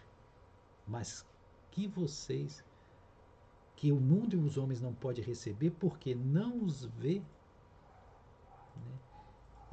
mas 0.87 1.27
que 1.71 1.89
vocês 1.89 2.63
que 3.81 3.91
o 3.91 3.99
mundo 3.99 4.35
e 4.35 4.37
os 4.37 4.59
homens 4.59 4.79
não 4.79 4.93
podem 4.93 5.25
receber 5.25 5.71
porque 5.71 6.15
não 6.15 6.63
os 6.63 6.85
vê 6.85 7.21
né? 8.77 8.99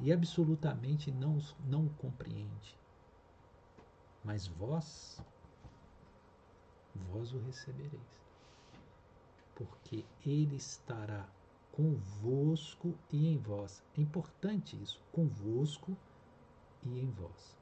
e 0.00 0.10
absolutamente 0.10 1.12
não, 1.12 1.38
não 1.66 1.84
o 1.84 1.90
compreende. 1.90 2.74
Mas 4.24 4.46
vós, 4.46 5.20
vós 6.94 7.34
o 7.34 7.38
recebereis, 7.40 8.22
porque 9.54 10.02
ele 10.24 10.56
estará 10.56 11.28
convosco 11.70 12.94
e 13.12 13.28
em 13.28 13.36
vós. 13.36 13.82
É 13.94 14.00
importante 14.00 14.82
isso, 14.82 15.02
convosco 15.12 15.94
e 16.82 16.98
em 16.98 17.10
vós. 17.10 17.58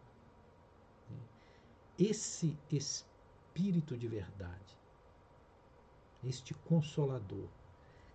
Esse 1.99 2.57
Espírito 2.71 3.99
de 3.99 4.07
verdade 4.07 4.77
este 6.29 6.55
Consolador, 6.55 7.49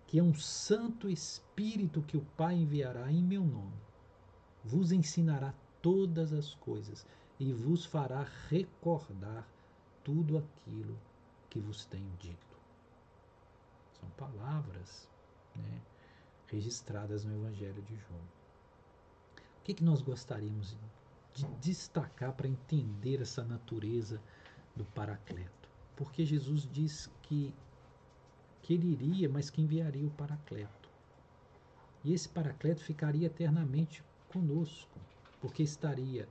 que 0.06 0.18
é 0.18 0.22
um 0.22 0.34
Santo 0.34 1.08
Espírito 1.08 2.02
que 2.02 2.16
o 2.16 2.24
Pai 2.36 2.54
enviará 2.54 3.10
em 3.10 3.22
meu 3.22 3.44
nome, 3.44 3.80
vos 4.64 4.92
ensinará 4.92 5.54
todas 5.80 6.32
as 6.32 6.54
coisas 6.54 7.06
e 7.38 7.52
vos 7.52 7.84
fará 7.84 8.26
recordar 8.48 9.48
tudo 10.04 10.38
aquilo 10.38 10.96
que 11.50 11.58
vos 11.58 11.84
tenho 11.86 12.10
dito. 12.18 12.56
São 13.98 14.08
palavras 14.10 15.08
né, 15.56 15.80
registradas 16.46 17.24
no 17.24 17.34
Evangelho 17.34 17.82
de 17.82 17.96
João. 17.96 18.20
O 19.60 19.64
que, 19.64 19.74
que 19.74 19.84
nós 19.84 20.02
gostaríamos 20.02 20.76
de 21.34 21.46
destacar 21.60 22.32
para 22.32 22.48
entender 22.48 23.20
essa 23.20 23.42
natureza 23.44 24.20
do 24.74 24.84
Paracleto? 24.86 25.68
Porque 25.96 26.24
Jesus 26.24 26.68
diz 26.72 27.10
que 27.22 27.54
que 28.62 28.74
ele 28.74 28.92
iria, 28.92 29.28
mas 29.28 29.50
que 29.50 29.60
enviaria 29.60 30.06
o 30.06 30.10
Paracleto. 30.10 30.88
E 32.04 32.12
esse 32.12 32.28
Paracleto 32.28 32.82
ficaria 32.82 33.26
eternamente 33.26 34.02
conosco, 34.28 34.98
porque 35.40 35.62
estaria 35.62 36.28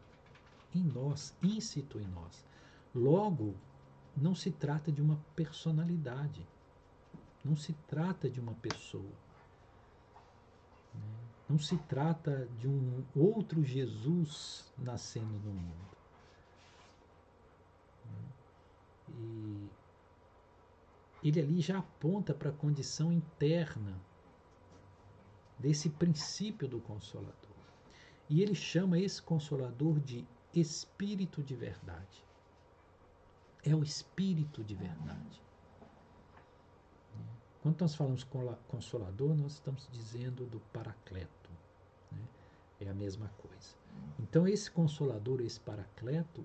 em 0.74 0.84
nós, 0.84 1.36
íncito 1.44 2.00
em 2.00 2.08
nós. 2.08 2.46
Logo, 2.96 3.54
não 4.16 4.34
se 4.34 4.52
trata 4.52 4.92
de 4.92 5.02
uma 5.02 5.20
personalidade, 5.36 6.46
não 7.44 7.56
se 7.56 7.74
trata 7.88 8.30
de 8.30 8.40
uma 8.40 8.54
pessoa. 8.56 9.04
Né? 10.94 11.02
Não 11.50 11.60
se 11.60 11.78
trata 11.78 12.48
de 12.58 12.68
um 12.68 13.04
outro 13.16 13.64
Jesus 13.64 14.72
nascendo 14.78 15.34
no 15.40 15.54
mundo. 15.54 15.98
Né? 18.06 18.30
E 19.10 19.81
ele 21.24 21.40
ali 21.40 21.62
já 21.62 21.80
aponta 21.80 22.34
para 22.34 22.50
a 22.50 22.54
condição 22.54 23.12
interna 23.12 24.00
desse 25.60 25.90
princípio 25.90 26.68
do 26.68 26.80
Consolador. 26.80 27.36
E 28.30 28.42
ele 28.42 28.56
chama 28.56 28.98
esse 28.98 29.22
Consolador 29.22 30.00
de 30.00 30.26
Espírito 30.54 31.44
de 31.44 31.56
Verdade. 31.56 32.26
É 33.64 33.76
o 33.76 33.84
Espírito 33.84 34.64
de 34.64 34.74
Verdade. 34.74 35.42
Quando 37.62 37.80
nós 37.80 37.94
falamos 37.94 38.26
Consolador, 38.68 39.36
nós 39.36 39.54
estamos 39.54 39.88
dizendo 39.92 40.48
do 40.48 40.60
Paracleto. 40.74 41.52
Né? 42.12 42.24
É 42.80 42.90
a 42.90 42.94
mesma 42.94 43.28
coisa. 43.38 43.76
Então, 44.20 44.48
esse 44.48 44.72
Consolador, 44.72 45.42
esse 45.42 45.60
Paracleto, 45.60 46.44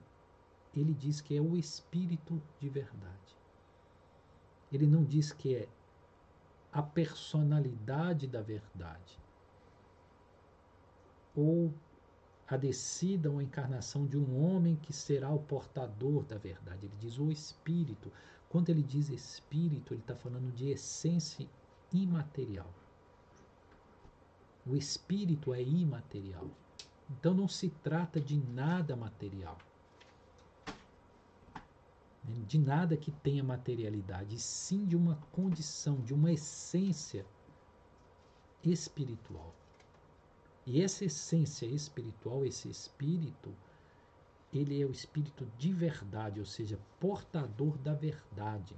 ele 0.74 0.92
diz 0.92 1.22
que 1.22 1.34
é 1.34 1.40
o 1.40 1.56
Espírito 1.56 2.42
de 2.60 2.68
Verdade. 2.68 3.36
Ele 4.72 4.86
não 4.86 5.04
diz 5.04 5.32
que 5.32 5.54
é 5.54 5.68
a 6.72 6.82
personalidade 6.82 8.26
da 8.26 8.42
verdade 8.42 9.18
ou 11.34 11.72
a 12.48 12.56
descida 12.56 13.30
ou 13.30 13.38
a 13.38 13.42
encarnação 13.42 14.06
de 14.06 14.16
um 14.16 14.44
homem 14.44 14.76
que 14.76 14.92
será 14.92 15.30
o 15.30 15.38
portador 15.38 16.24
da 16.24 16.38
verdade. 16.38 16.86
Ele 16.86 16.96
diz 17.00 17.18
o 17.18 17.30
espírito. 17.30 18.10
Quando 18.48 18.70
ele 18.70 18.82
diz 18.82 19.08
espírito, 19.10 19.92
ele 19.92 20.00
está 20.00 20.14
falando 20.14 20.54
de 20.54 20.70
essência 20.70 21.46
imaterial. 21.92 22.72
O 24.64 24.76
espírito 24.76 25.52
é 25.52 25.62
imaterial. 25.62 26.48
Então 27.10 27.34
não 27.34 27.48
se 27.48 27.68
trata 27.68 28.20
de 28.20 28.36
nada 28.36 28.96
material 28.96 29.58
de 32.26 32.58
nada 32.58 32.96
que 32.96 33.10
tenha 33.10 33.42
materialidade, 33.44 34.38
sim 34.38 34.84
de 34.84 34.96
uma 34.96 35.16
condição, 35.30 36.00
de 36.00 36.12
uma 36.12 36.32
essência 36.32 37.24
espiritual. 38.62 39.54
E 40.66 40.82
essa 40.82 41.04
essência 41.04 41.66
espiritual, 41.66 42.44
esse 42.44 42.68
espírito, 42.68 43.54
ele 44.52 44.80
é 44.80 44.84
o 44.84 44.90
espírito 44.90 45.46
de 45.56 45.72
verdade, 45.72 46.40
ou 46.40 46.46
seja, 46.46 46.78
portador 46.98 47.78
da 47.78 47.94
verdade. 47.94 48.74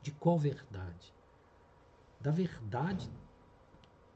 De 0.00 0.12
qual 0.12 0.38
verdade? 0.38 1.12
Da 2.20 2.30
verdade 2.30 3.10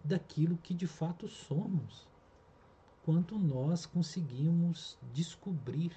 daquilo 0.05 0.57
que 0.59 0.73
de 0.73 0.87
fato 0.87 1.27
somos. 1.29 2.07
Quanto 3.03 3.39
nós 3.39 3.87
conseguimos 3.87 4.99
descobrir 5.13 5.93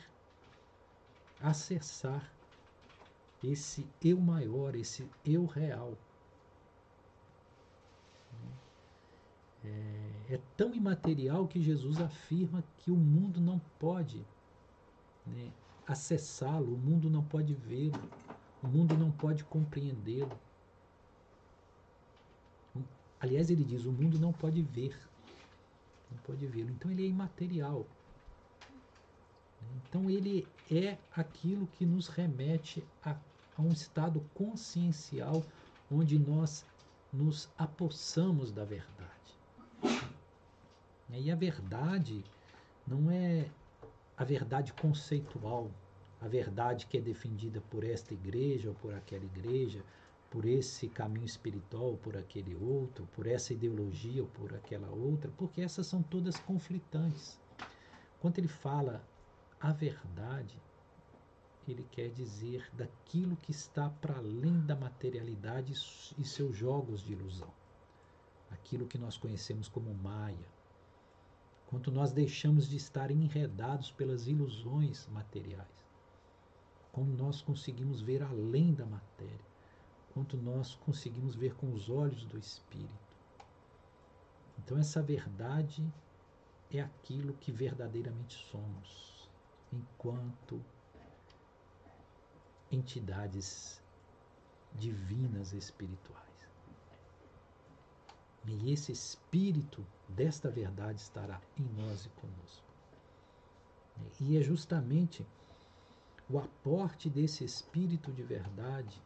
acessar 1.42 2.32
esse 3.44 3.88
eu 4.04 4.20
maior, 4.20 4.76
esse 4.76 5.10
eu 5.26 5.46
real. 5.46 5.98
É, 9.64 10.36
é 10.36 10.42
tão 10.58 10.74
imaterial 10.74 11.48
que 11.48 11.62
Jesus 11.62 12.00
afirma 12.00 12.64
que 12.78 12.92
o 12.92 12.96
mundo 12.96 13.40
não 13.40 13.60
pode 13.80 14.26
né, 15.26 15.52
acessá-lo, 15.88 16.74
o 16.74 16.78
mundo 16.78 17.10
não 17.10 17.24
pode 17.24 17.54
vê-lo, 17.54 18.10
o 18.64 18.68
mundo 18.68 18.96
não 18.98 19.12
pode 19.12 19.44
compreendê-lo. 19.44 20.38
Aliás, 23.20 23.52
ele 23.52 23.64
diz: 23.64 23.86
o 23.86 23.92
mundo 23.92 24.18
não 24.18 24.34
pode 24.34 24.62
ver, 24.64 24.98
não 26.12 26.18
pode 26.20 26.46
vê-lo. 26.48 26.72
Então 26.72 26.90
ele 26.90 27.06
é 27.06 27.08
imaterial. 27.08 27.86
Então 29.88 30.10
ele 30.10 30.48
é 30.70 30.98
aquilo 31.16 31.68
que 31.68 31.86
nos 31.86 32.08
remete 32.08 32.84
a, 33.04 33.16
a 33.58 33.62
um 33.62 33.70
estado 33.70 34.24
consciencial 34.34 35.44
onde 35.92 36.18
nós 36.18 36.66
nos 37.12 37.50
apossamos 37.58 38.52
da 38.52 38.64
verdade. 38.64 39.12
E 41.10 41.30
a 41.30 41.36
verdade 41.36 42.24
não 42.88 43.12
é 43.12 43.50
a 44.18 44.24
verdade 44.24 44.72
conceitual, 44.74 45.70
a 46.22 46.28
verdade 46.28 46.86
que 46.88 46.98
é 46.98 47.02
defendida 47.02 47.62
por 47.70 47.84
esta 47.84 48.14
igreja 48.14 48.70
ou 48.70 48.76
por 48.76 48.94
aquela 48.94 49.26
igreja, 49.26 49.84
por 50.30 50.46
esse 50.46 50.88
caminho 50.88 51.26
espiritual 51.26 51.88
ou 51.88 51.98
por 51.98 52.16
aquele 52.16 52.56
outro, 52.56 53.06
por 53.14 53.28
essa 53.28 53.52
ideologia 53.52 54.22
ou 54.22 54.30
por 54.30 54.54
aquela 54.54 54.90
outra, 54.90 55.30
porque 55.38 55.62
essas 55.62 55.86
são 55.86 56.02
todas 56.02 56.40
conflitantes. 56.40 57.38
Quando 58.22 58.38
ele 58.40 58.48
fala 58.48 59.04
a 59.62 59.72
verdade, 59.72 60.60
ele 61.68 61.88
quer 61.92 62.10
dizer 62.10 62.70
daquilo 62.74 63.36
que 63.38 63.52
está 63.52 63.90
para 63.90 64.18
além 64.18 64.60
da 64.62 64.76
materialidade 64.76 65.74
e 66.18 66.26
seus 66.26 66.56
jogos 66.58 67.04
de 67.04 67.14
ilusão. 67.14 67.52
Aquilo 68.50 68.88
que 68.88 68.98
nós 68.98 69.18
conhecemos 69.18 69.70
como 69.70 69.94
Maia. 69.94 70.50
Quando 71.68 71.92
nós 71.92 72.12
deixamos 72.12 72.68
de 72.68 72.76
estar 72.76 73.12
enredados 73.12 73.92
pelas 73.92 74.28
ilusões 74.28 75.08
materiais. 75.08 75.86
Como 76.92 77.16
nós 77.16 77.42
conseguimos 77.42 78.02
ver 78.02 78.22
além 78.24 78.74
da 78.74 78.86
matéria 78.86 79.52
quanto 80.14 80.38
nós 80.38 80.76
conseguimos 80.76 81.36
ver 81.36 81.56
com 81.56 81.72
os 81.74 81.90
olhos 81.90 82.26
do 82.26 82.38
Espírito. 82.38 82.90
Então, 84.60 84.78
essa 84.78 85.02
verdade 85.02 85.86
é 86.70 86.82
aquilo 86.82 87.34
que 87.34 87.52
verdadeiramente 87.52 88.34
somos, 88.50 89.11
enquanto 89.72 90.64
entidades 92.72 93.82
divinas 94.74 95.54
espirituais. 95.54 96.22
E 98.46 98.72
esse 98.72 98.92
Espírito 98.92 99.86
desta 100.08 100.50
verdade 100.50 101.00
estará 101.00 101.40
em 101.58 101.64
nós 101.64 102.06
e 102.06 102.10
conosco. 102.10 102.72
E 104.20 104.38
é 104.38 104.42
justamente 104.42 105.26
o 106.30 106.40
aporte 106.40 107.10
desse 107.10 107.44
Espírito 107.44 108.12
de 108.12 108.24
verdade 108.24 109.02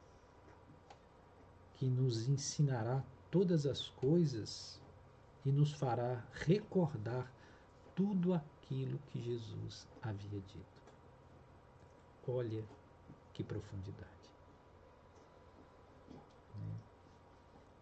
que 1.73 1.85
nos 1.85 2.29
ensinará 2.29 3.03
todas 3.29 3.65
as 3.65 3.89
coisas 3.89 4.79
e 5.43 5.51
nos 5.51 5.73
fará 5.73 6.23
recordar 6.31 7.29
tudo 7.93 8.33
aquilo 8.33 8.54
que 8.67 9.21
Jesus 9.21 9.87
havia 10.01 10.39
dito. 10.39 10.75
Olha 12.27 12.63
que 13.33 13.43
profundidade. 13.43 14.09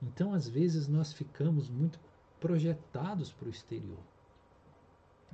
Então, 0.02 0.34
às 0.34 0.48
vezes, 0.48 0.88
nós 0.88 1.14
ficamos 1.14 1.70
muito 1.70 2.00
projetados 2.40 3.32
para 3.32 3.48
o 3.48 3.52
exterior, 3.52 4.04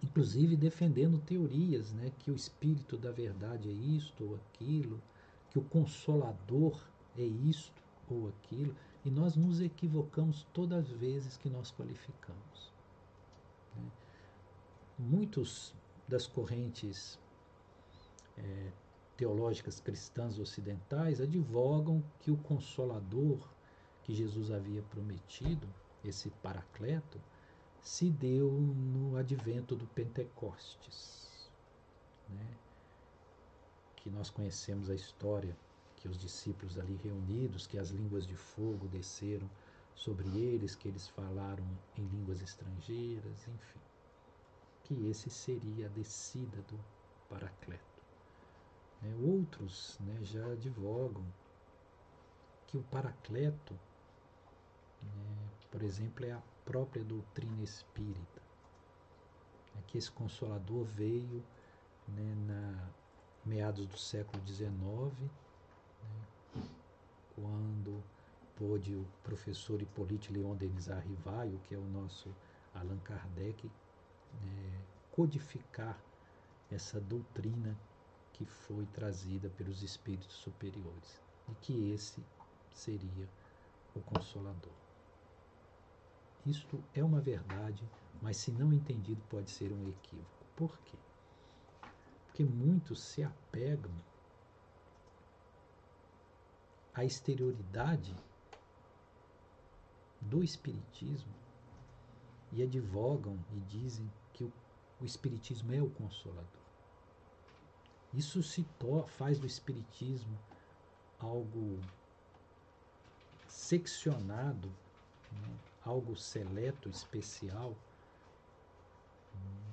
inclusive 0.03 0.55
defendendo 0.55 1.19
teorias, 1.19 1.91
né, 1.91 2.12
que 2.19 2.29
o 2.29 2.35
espírito 2.35 2.95
da 2.95 3.12
verdade 3.12 3.67
é 3.67 3.73
isto 3.73 4.23
ou 4.23 4.35
aquilo, 4.35 5.01
que 5.49 5.57
o 5.57 5.63
consolador 5.63 6.79
é 7.17 7.23
isto 7.23 7.81
ou 8.07 8.29
aquilo, 8.29 8.75
e 9.03 9.09
nós 9.09 9.35
nos 9.35 9.59
equivocamos 9.59 10.45
todas 10.53 10.85
as 10.85 10.91
vezes 10.91 11.35
que 11.35 11.49
nós 11.49 11.71
qualificamos. 11.71 12.71
Muitos 14.99 15.73
das 16.07 16.27
correntes 16.27 17.17
é, 18.38 18.71
teológicas 19.15 19.79
cristãs 19.79 20.38
ocidentais 20.38 21.21
advogam 21.21 22.03
que 22.19 22.29
o 22.29 22.38
Consolador 22.38 23.39
que 24.03 24.13
Jesus 24.13 24.49
havia 24.49 24.81
prometido, 24.81 25.67
esse 26.03 26.29
Paracleto, 26.41 27.21
se 27.79 28.09
deu 28.09 28.51
no 28.51 29.15
advento 29.15 29.75
do 29.75 29.85
Pentecostes, 29.88 31.49
né? 32.27 32.57
que 33.95 34.09
nós 34.09 34.29
conhecemos 34.29 34.89
a 34.89 34.95
história 34.95 35.55
que 35.95 36.07
os 36.07 36.17
discípulos 36.17 36.79
ali 36.79 36.95
reunidos, 37.03 37.67
que 37.67 37.77
as 37.77 37.89
línguas 37.89 38.25
de 38.25 38.35
fogo 38.35 38.88
desceram 38.88 39.49
sobre 39.93 40.27
eles, 40.39 40.75
que 40.75 40.88
eles 40.88 41.07
falaram 41.09 41.65
em 41.97 42.03
línguas 42.07 42.41
estrangeiras, 42.41 43.47
enfim. 43.47 43.88
Que 44.89 45.08
esse 45.08 45.30
seria 45.30 45.86
a 45.86 45.89
descida 45.89 46.58
do 46.63 46.80
Paracleto. 47.30 48.02
Né? 49.04 49.15
Outros 49.21 49.99
né, 49.99 50.17
já 50.23 50.43
advogam 50.47 51.23
que 52.65 52.75
o 52.75 52.82
Paracleto, 52.82 53.75
né, 55.04 55.49
por 55.69 55.84
exemplo, 55.84 56.25
é 56.25 56.32
a 56.32 56.41
própria 56.65 57.04
doutrina 57.04 57.62
espírita. 57.62 58.41
É 59.78 59.82
que 59.86 59.99
esse 59.99 60.10
Consolador 60.10 60.86
veio 60.86 61.43
né, 62.08 62.36
na 62.47 62.89
meados 63.45 63.86
do 63.86 63.97
século 63.97 64.45
XIX 64.45 64.73
quando 67.36 68.04
pôde 68.56 68.95
o 68.95 69.06
professor 69.23 69.82
Hippolyte 69.82 70.34
Leon 70.34 70.56
Denis 70.56 70.89
Arrivaio, 70.89 71.60
que 71.63 71.73
é 71.73 71.78
o 71.78 71.86
nosso 71.86 72.30
Allan 72.75 72.99
Kardec, 72.99 73.71
é, 74.33 74.81
codificar 75.11 75.99
essa 76.71 76.99
doutrina 76.99 77.77
que 78.33 78.45
foi 78.45 78.85
trazida 78.87 79.49
pelos 79.49 79.83
espíritos 79.83 80.35
superiores 80.35 81.21
e 81.49 81.55
que 81.55 81.91
esse 81.91 82.23
seria 82.73 83.27
o 83.95 84.01
consolador. 84.01 84.71
Isto 86.45 86.81
é 86.93 87.03
uma 87.03 87.19
verdade, 87.19 87.83
mas 88.21 88.37
se 88.37 88.51
não 88.51 88.71
entendido 88.71 89.21
pode 89.29 89.51
ser 89.51 89.71
um 89.71 89.89
equívoco. 89.89 90.45
Por 90.55 90.77
quê? 90.79 90.97
Porque 92.25 92.43
muitos 92.43 93.01
se 93.01 93.23
apegam 93.23 93.91
a 96.93 97.03
exterioridade 97.03 98.15
do 100.21 100.43
Espiritismo 100.43 101.33
e 102.51 102.63
advogam 102.63 103.37
e 103.53 103.59
dizem 103.61 104.11
o, 105.01 105.05
Espiritismo 105.05 105.73
é 105.73 105.81
o 105.81 105.89
consolador. 105.89 106.45
Isso 108.13 108.41
se 108.41 108.65
faz 109.17 109.39
do 109.39 109.45
Espiritismo 109.45 110.38
algo 111.19 111.79
seccionado, 113.47 114.69
né? 115.31 115.57
algo 115.85 116.15
seleto, 116.15 116.89
especial, 116.89 117.75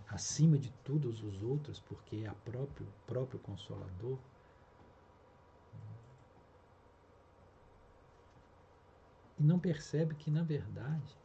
acima 0.08 0.58
de 0.58 0.70
todos 0.84 1.22
os 1.22 1.42
outros, 1.42 1.80
porque 1.80 2.24
é 2.24 2.30
o 2.30 2.34
próprio, 2.36 2.86
próprio 3.06 3.38
Consolador. 3.40 4.18
e 9.38 9.42
não 9.42 9.58
percebe 9.58 10.14
que, 10.14 10.30
na 10.30 10.42
verdade, 10.42 11.16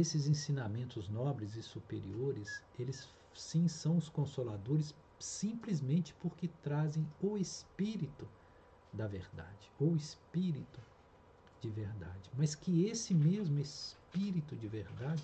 esses 0.00 0.26
ensinamentos 0.26 1.08
nobres 1.08 1.54
e 1.56 1.62
superiores, 1.62 2.62
eles 2.78 3.08
sim 3.34 3.68
são 3.68 3.96
os 3.96 4.08
consoladores 4.08 4.94
simplesmente 5.18 6.14
porque 6.14 6.48
trazem 6.48 7.06
o 7.20 7.38
espírito 7.38 8.28
da 8.92 9.06
verdade, 9.06 9.70
o 9.78 9.96
espírito 9.96 10.80
de 11.60 11.70
verdade, 11.70 12.30
mas 12.36 12.54
que 12.54 12.84
esse 12.84 13.14
mesmo 13.14 13.58
espírito 13.58 14.56
de 14.56 14.68
verdade 14.68 15.22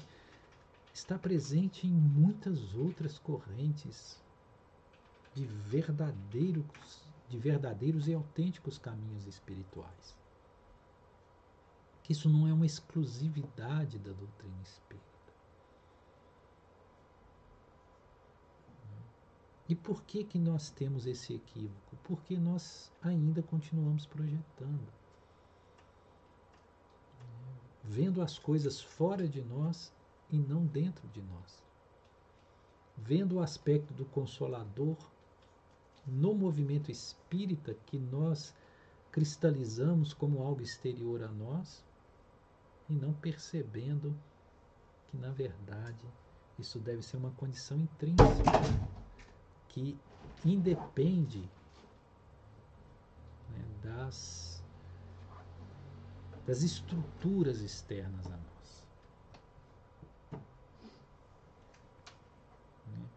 está 0.92 1.18
presente 1.18 1.86
em 1.86 1.92
muitas 1.92 2.74
outras 2.74 3.18
correntes 3.18 4.18
de 5.34 5.46
verdadeiros 5.46 7.10
de 7.30 7.38
verdadeiros 7.38 8.08
e 8.08 8.12
autênticos 8.12 8.76
caminhos 8.76 9.24
espirituais. 9.24 10.19
Que 12.10 12.14
isso 12.14 12.28
não 12.28 12.48
é 12.48 12.52
uma 12.52 12.66
exclusividade 12.66 13.96
da 13.96 14.10
doutrina 14.10 14.60
espírita. 14.64 15.32
E 19.68 19.76
por 19.76 20.02
que 20.02 20.24
que 20.24 20.36
nós 20.36 20.70
temos 20.70 21.06
esse 21.06 21.34
equívoco? 21.34 21.96
Porque 22.02 22.36
nós 22.36 22.90
ainda 23.00 23.44
continuamos 23.44 24.06
projetando. 24.06 24.88
Vendo 27.84 28.20
as 28.20 28.40
coisas 28.40 28.80
fora 28.80 29.28
de 29.28 29.40
nós 29.42 29.92
e 30.32 30.36
não 30.36 30.66
dentro 30.66 31.06
de 31.10 31.22
nós. 31.22 31.62
Vendo 32.96 33.36
o 33.36 33.40
aspecto 33.40 33.94
do 33.94 34.04
consolador 34.04 34.96
no 36.04 36.34
movimento 36.34 36.90
espírita 36.90 37.72
que 37.86 38.00
nós 38.00 38.52
cristalizamos 39.12 40.12
como 40.12 40.42
algo 40.42 40.60
exterior 40.60 41.22
a 41.22 41.28
nós 41.28 41.88
e 42.90 42.94
não 42.94 43.12
percebendo 43.12 44.14
que, 45.06 45.16
na 45.16 45.30
verdade, 45.30 46.04
isso 46.58 46.78
deve 46.80 47.02
ser 47.02 47.16
uma 47.16 47.30
condição 47.30 47.78
intrínseca 47.78 48.50
que 49.68 49.96
independe 50.44 51.48
né, 53.48 53.64
das, 53.84 54.60
das 56.44 56.62
estruturas 56.62 57.60
externas 57.60 58.26
a 58.26 58.36
nós. 58.36 58.84
Né? 62.88 63.08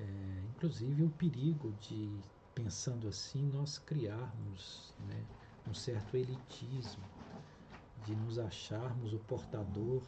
É, 0.00 0.42
inclusive 0.50 1.02
o 1.02 1.10
perigo 1.10 1.72
de, 1.80 2.20
pensando 2.54 3.08
assim, 3.08 3.42
nós 3.50 3.78
criarmos 3.78 4.92
né, 5.08 5.24
um 5.66 5.72
certo 5.72 6.14
elitismo 6.16 7.15
de 8.06 8.14
nos 8.14 8.38
acharmos 8.38 9.12
o 9.12 9.18
portador 9.18 10.00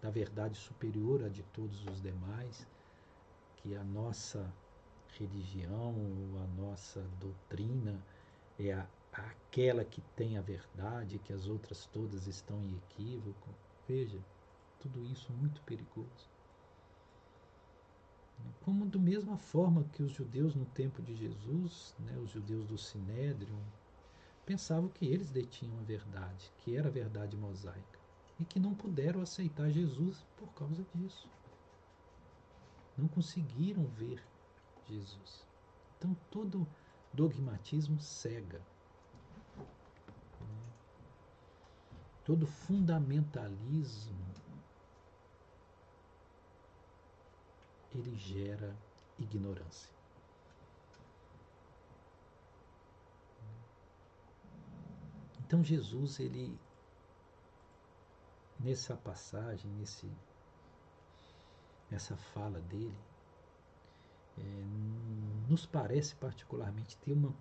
da 0.00 0.08
verdade 0.08 0.56
superior 0.56 1.24
a 1.24 1.28
de 1.28 1.42
todos 1.42 1.84
os 1.86 2.00
demais, 2.00 2.66
que 3.56 3.74
a 3.74 3.82
nossa 3.82 4.52
religião, 5.18 5.94
a 6.44 6.60
nossa 6.60 7.00
doutrina 7.18 8.00
é 8.56 8.72
a, 8.72 8.86
aquela 9.12 9.84
que 9.84 10.00
tem 10.14 10.38
a 10.38 10.42
verdade, 10.42 11.18
que 11.18 11.32
as 11.32 11.48
outras 11.48 11.86
todas 11.86 12.28
estão 12.28 12.62
em 12.62 12.76
equívoco. 12.76 13.48
Veja, 13.88 14.20
tudo 14.78 15.04
isso 15.04 15.32
muito 15.32 15.60
perigoso. 15.62 16.30
Como 18.64 18.86
da 18.86 18.98
mesma 18.98 19.36
forma 19.38 19.84
que 19.92 20.02
os 20.04 20.12
judeus 20.12 20.54
no 20.54 20.66
tempo 20.66 21.02
de 21.02 21.16
Jesus, 21.16 21.96
né, 21.98 22.16
os 22.18 22.30
judeus 22.30 22.66
do 22.66 22.78
Sinédrio, 22.78 23.56
pensavam 24.46 24.88
que 24.88 25.04
eles 25.04 25.30
detinham 25.30 25.78
a 25.80 25.82
verdade, 25.82 26.52
que 26.58 26.76
era 26.76 26.88
a 26.88 26.92
verdade 26.92 27.36
mosaica, 27.36 27.98
e 28.38 28.44
que 28.44 28.60
não 28.60 28.74
puderam 28.74 29.20
aceitar 29.20 29.68
Jesus 29.70 30.24
por 30.36 30.48
causa 30.54 30.86
disso. 30.94 31.28
Não 32.96 33.08
conseguiram 33.08 33.84
ver 33.86 34.22
Jesus. 34.88 35.44
Então 35.98 36.16
todo 36.30 36.66
dogmatismo 37.12 38.00
cega. 38.00 38.62
Todo 42.24 42.46
fundamentalismo 42.46 44.26
ele 47.92 48.16
gera 48.16 48.76
ignorância. 49.18 49.95
Então 55.46 55.62
Jesus, 55.62 56.18
ele 56.18 56.58
nessa 58.58 58.96
passagem, 58.96 59.70
nesse 59.74 60.10
nessa 61.88 62.16
fala 62.16 62.60
dele, 62.62 62.98
é, 64.36 64.42
nos 65.48 65.64
parece 65.64 66.16
particularmente 66.16 66.96
ter 66.98 67.12
uma 67.12 67.32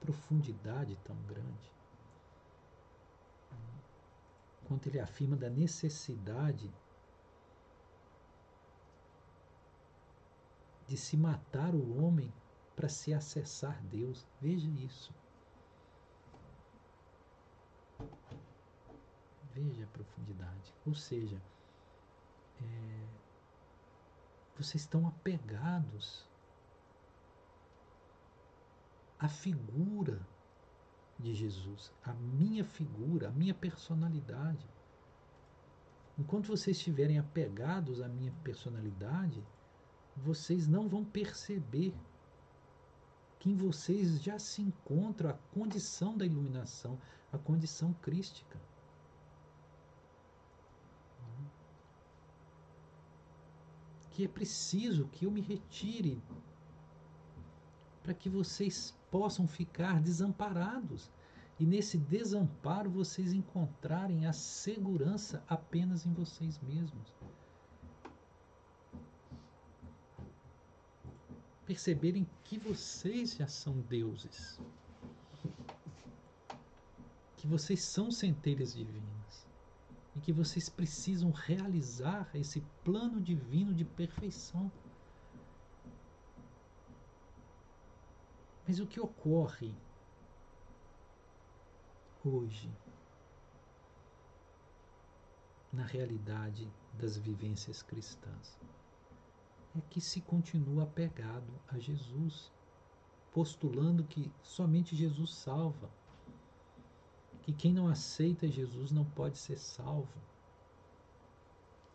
profundidade 0.00 0.96
tão 1.04 1.16
grande, 1.24 1.70
quanto 4.66 4.88
ele 4.88 4.98
afirma 4.98 5.36
da 5.36 5.50
necessidade 5.50 6.72
de 10.86 10.96
se 10.96 11.14
matar 11.14 11.74
o 11.74 12.02
homem 12.02 12.32
para 12.74 12.88
se 12.88 13.12
acessar 13.12 13.82
Deus. 13.82 14.26
Veja 14.40 14.66
isso. 14.70 15.12
Veja 19.54 19.84
a 19.84 19.88
profundidade. 19.88 20.74
Ou 20.86 20.94
seja, 20.94 21.40
é, 22.60 23.06
vocês 24.56 24.82
estão 24.82 25.06
apegados 25.06 26.28
à 29.18 29.28
figura 29.28 30.20
de 31.18 31.34
Jesus, 31.34 31.92
a 32.02 32.12
minha 32.12 32.64
figura, 32.64 33.28
a 33.28 33.32
minha 33.32 33.54
personalidade. 33.54 34.66
Enquanto 36.18 36.48
vocês 36.48 36.76
estiverem 36.76 37.18
apegados 37.18 38.00
à 38.00 38.08
minha 38.08 38.32
personalidade, 38.44 39.42
vocês 40.16 40.66
não 40.66 40.88
vão 40.88 41.04
perceber 41.04 41.94
que 43.38 43.50
em 43.50 43.56
vocês 43.56 44.22
já 44.22 44.38
se 44.38 44.60
encontra 44.60 45.30
a 45.30 45.38
condição 45.54 46.16
da 46.16 46.26
iluminação, 46.26 46.98
a 47.32 47.38
condição 47.38 47.94
crística. 47.94 48.58
Que 54.20 54.26
é 54.26 54.28
preciso 54.28 55.08
que 55.08 55.24
eu 55.24 55.30
me 55.30 55.40
retire 55.40 56.22
para 58.02 58.12
que 58.12 58.28
vocês 58.28 58.94
possam 59.10 59.48
ficar 59.48 59.98
desamparados 59.98 61.10
e 61.58 61.64
nesse 61.64 61.96
desamparo 61.96 62.90
vocês 62.90 63.32
encontrarem 63.32 64.26
a 64.26 64.34
segurança 64.34 65.42
apenas 65.48 66.04
em 66.04 66.12
vocês 66.12 66.60
mesmos. 66.60 67.14
perceberem 71.64 72.28
que 72.44 72.58
vocês 72.58 73.36
já 73.36 73.46
são 73.46 73.80
deuses. 73.88 74.60
Que 77.38 77.46
vocês 77.46 77.82
são 77.82 78.10
centelhas 78.10 78.74
divinas. 78.74 79.19
E 80.20 80.22
que 80.22 80.34
vocês 80.34 80.68
precisam 80.68 81.30
realizar 81.30 82.28
esse 82.34 82.60
plano 82.84 83.18
divino 83.18 83.72
de 83.72 83.86
perfeição. 83.86 84.70
Mas 88.68 88.78
o 88.80 88.86
que 88.86 89.00
ocorre 89.00 89.74
hoje 92.22 92.70
na 95.72 95.86
realidade 95.86 96.70
das 96.98 97.16
vivências 97.16 97.82
cristãs? 97.82 98.58
é 99.74 99.80
que 99.88 100.02
se 100.02 100.20
continua 100.20 100.82
apegado 100.82 101.50
a 101.66 101.78
Jesus, 101.78 102.52
postulando 103.32 104.04
que 104.04 104.30
somente 104.42 104.94
Jesus 104.94 105.34
salva, 105.34 105.90
que 107.40 107.52
quem 107.52 107.72
não 107.72 107.88
aceita 107.88 108.48
Jesus 108.48 108.90
não 108.90 109.04
pode 109.04 109.38
ser 109.38 109.58
salvo. 109.58 110.08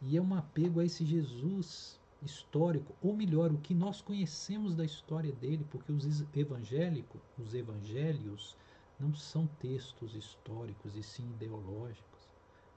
E 0.01 0.17
é 0.17 0.21
um 0.21 0.36
apego 0.36 0.79
a 0.79 0.86
esse 0.86 1.05
Jesus 1.05 1.99
histórico, 2.21 2.95
ou 3.01 3.15
melhor, 3.15 3.51
o 3.51 3.58
que 3.58 3.73
nós 3.73 4.01
conhecemos 4.01 4.75
da 4.75 4.84
história 4.84 5.31
dele, 5.34 5.65
porque 5.69 5.91
os 5.91 6.23
evangélicos, 6.36 7.21
os 7.38 7.53
evangelhos, 7.53 8.58
não 8.99 9.13
são 9.13 9.47
textos 9.60 10.15
históricos 10.15 10.95
e 10.95 11.03
sim 11.03 11.27
ideológicos. 11.31 12.29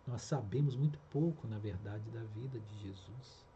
Nós 0.06 0.22
sabemos 0.22 0.74
muito 0.76 0.98
pouco, 1.10 1.46
na 1.46 1.58
verdade, 1.58 2.10
da 2.10 2.22
vida 2.22 2.58
de 2.58 2.78
Jesus. 2.80 3.46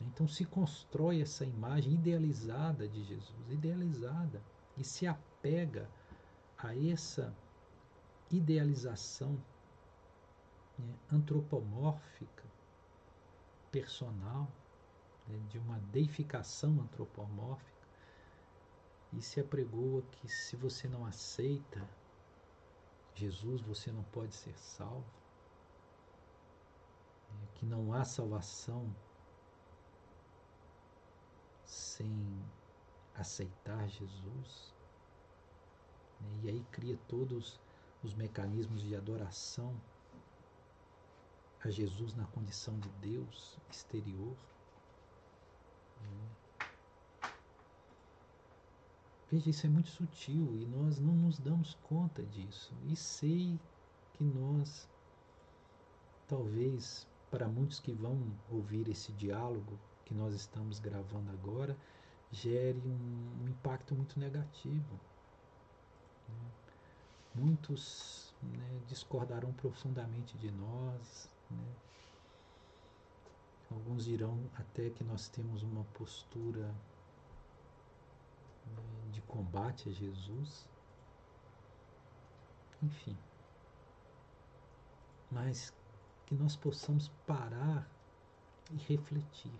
Então 0.00 0.26
se 0.28 0.44
constrói 0.44 1.22
essa 1.22 1.44
imagem 1.44 1.94
idealizada 1.94 2.86
de 2.88 3.02
Jesus, 3.02 3.50
idealizada, 3.50 4.42
e 4.76 4.84
se 4.84 5.06
apega 5.06 5.88
a 6.58 6.76
essa 6.76 7.34
idealização 8.30 9.40
né, 10.78 10.94
antropomórfica, 11.10 12.44
personal, 13.70 14.48
né, 15.26 15.38
de 15.48 15.58
uma 15.58 15.78
deificação 15.92 16.80
antropomórfica, 16.80 17.76
e 19.12 19.22
se 19.22 19.40
apregoa 19.40 20.02
que 20.02 20.28
se 20.28 20.56
você 20.56 20.88
não 20.88 21.06
aceita 21.06 21.88
Jesus, 23.14 23.62
você 23.62 23.90
não 23.90 24.02
pode 24.04 24.34
ser 24.34 24.56
salvo, 24.58 25.06
né, 27.30 27.48
que 27.54 27.64
não 27.64 27.92
há 27.92 28.04
salvação 28.04 28.94
sem 31.64 32.44
aceitar 33.14 33.88
Jesus. 33.88 34.74
Né? 36.20 36.40
E 36.42 36.48
aí 36.50 36.64
cria 36.70 36.98
todos 37.08 37.60
os 38.06 38.14
mecanismos 38.14 38.82
de 38.82 38.94
adoração 38.94 39.74
a 41.64 41.70
Jesus 41.70 42.14
na 42.14 42.24
condição 42.26 42.78
de 42.78 42.88
Deus 43.00 43.58
exterior. 43.70 44.36
Veja, 49.28 49.50
isso 49.50 49.66
é 49.66 49.68
muito 49.68 49.90
sutil 49.90 50.56
e 50.56 50.64
nós 50.66 51.00
não 51.00 51.12
nos 51.12 51.38
damos 51.38 51.74
conta 51.82 52.22
disso. 52.22 52.72
E 52.84 52.94
sei 52.94 53.58
que 54.12 54.22
nós, 54.22 54.88
talvez 56.28 57.06
para 57.28 57.48
muitos 57.48 57.80
que 57.80 57.92
vão 57.92 58.32
ouvir 58.48 58.88
esse 58.88 59.10
diálogo, 59.12 59.76
que 60.04 60.14
nós 60.14 60.32
estamos 60.32 60.78
gravando 60.78 61.32
agora 61.32 61.76
gere 62.30 62.80
um, 62.86 63.42
um 63.42 63.48
impacto 63.48 63.96
muito 63.96 64.18
negativo. 64.20 64.94
Né? 66.28 66.65
Muitos 67.36 68.34
né, 68.42 68.80
discordarão 68.88 69.52
profundamente 69.52 70.36
de 70.38 70.50
nós. 70.50 71.30
Né? 71.50 71.74
Alguns 73.70 74.04
dirão 74.04 74.38
até 74.56 74.90
que 74.90 75.04
nós 75.04 75.28
temos 75.28 75.62
uma 75.62 75.84
postura 75.94 76.66
né, 78.66 79.10
de 79.12 79.20
combate 79.22 79.88
a 79.88 79.92
Jesus. 79.92 80.68
Enfim. 82.82 83.16
Mas 85.30 85.72
que 86.26 86.34
nós 86.34 86.56
possamos 86.56 87.08
parar 87.26 87.88
e 88.70 88.76
refletir 88.76 89.52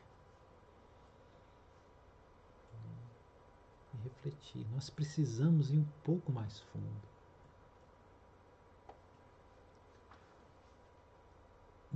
e 3.96 4.02
refletir. 4.04 4.66
Nós 4.72 4.90
precisamos 4.90 5.72
ir 5.72 5.78
um 5.78 5.88
pouco 6.02 6.32
mais 6.32 6.60
fundo. 6.60 7.15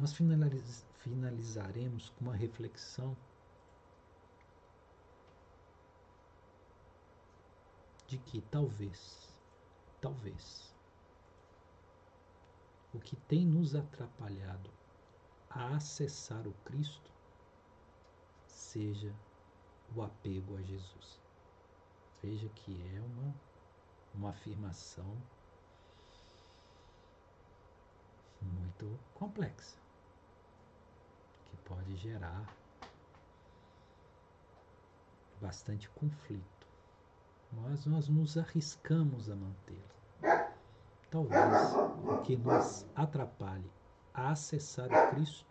Nós 0.01 0.15
finaliz 0.15 0.87
finalizaremos 1.01 2.09
com 2.09 2.25
uma 2.25 2.35
reflexão 2.35 3.15
de 8.07 8.17
que 8.17 8.41
talvez, 8.41 9.29
talvez, 10.01 10.75
o 12.95 12.99
que 12.99 13.15
tem 13.15 13.45
nos 13.45 13.75
atrapalhado 13.75 14.71
a 15.51 15.77
acessar 15.77 16.49
o 16.49 16.53
Cristo 16.65 17.11
seja 18.47 19.15
o 19.95 20.01
apego 20.01 20.57
a 20.57 20.63
Jesus. 20.63 21.21
Veja 22.23 22.49
que 22.49 22.73
é 22.97 23.01
uma, 23.03 23.35
uma 24.15 24.31
afirmação 24.31 25.15
muito 28.41 28.99
complexa, 29.15 29.77
pode 31.71 31.97
gerar 31.97 32.45
bastante 35.41 35.89
conflito. 35.91 36.67
Mas 37.53 37.87
nós 37.87 38.09
nos 38.09 38.37
arriscamos 38.37 39.31
a 39.31 39.37
mantê-la. 39.37 40.53
Talvez 41.11 41.75
o 42.05 42.19
que 42.23 42.37
nos 42.37 42.87
atrapalhe 42.95 43.71
a 44.13 44.31
acessar 44.31 44.87
o 44.87 45.11
Cristo 45.15 45.47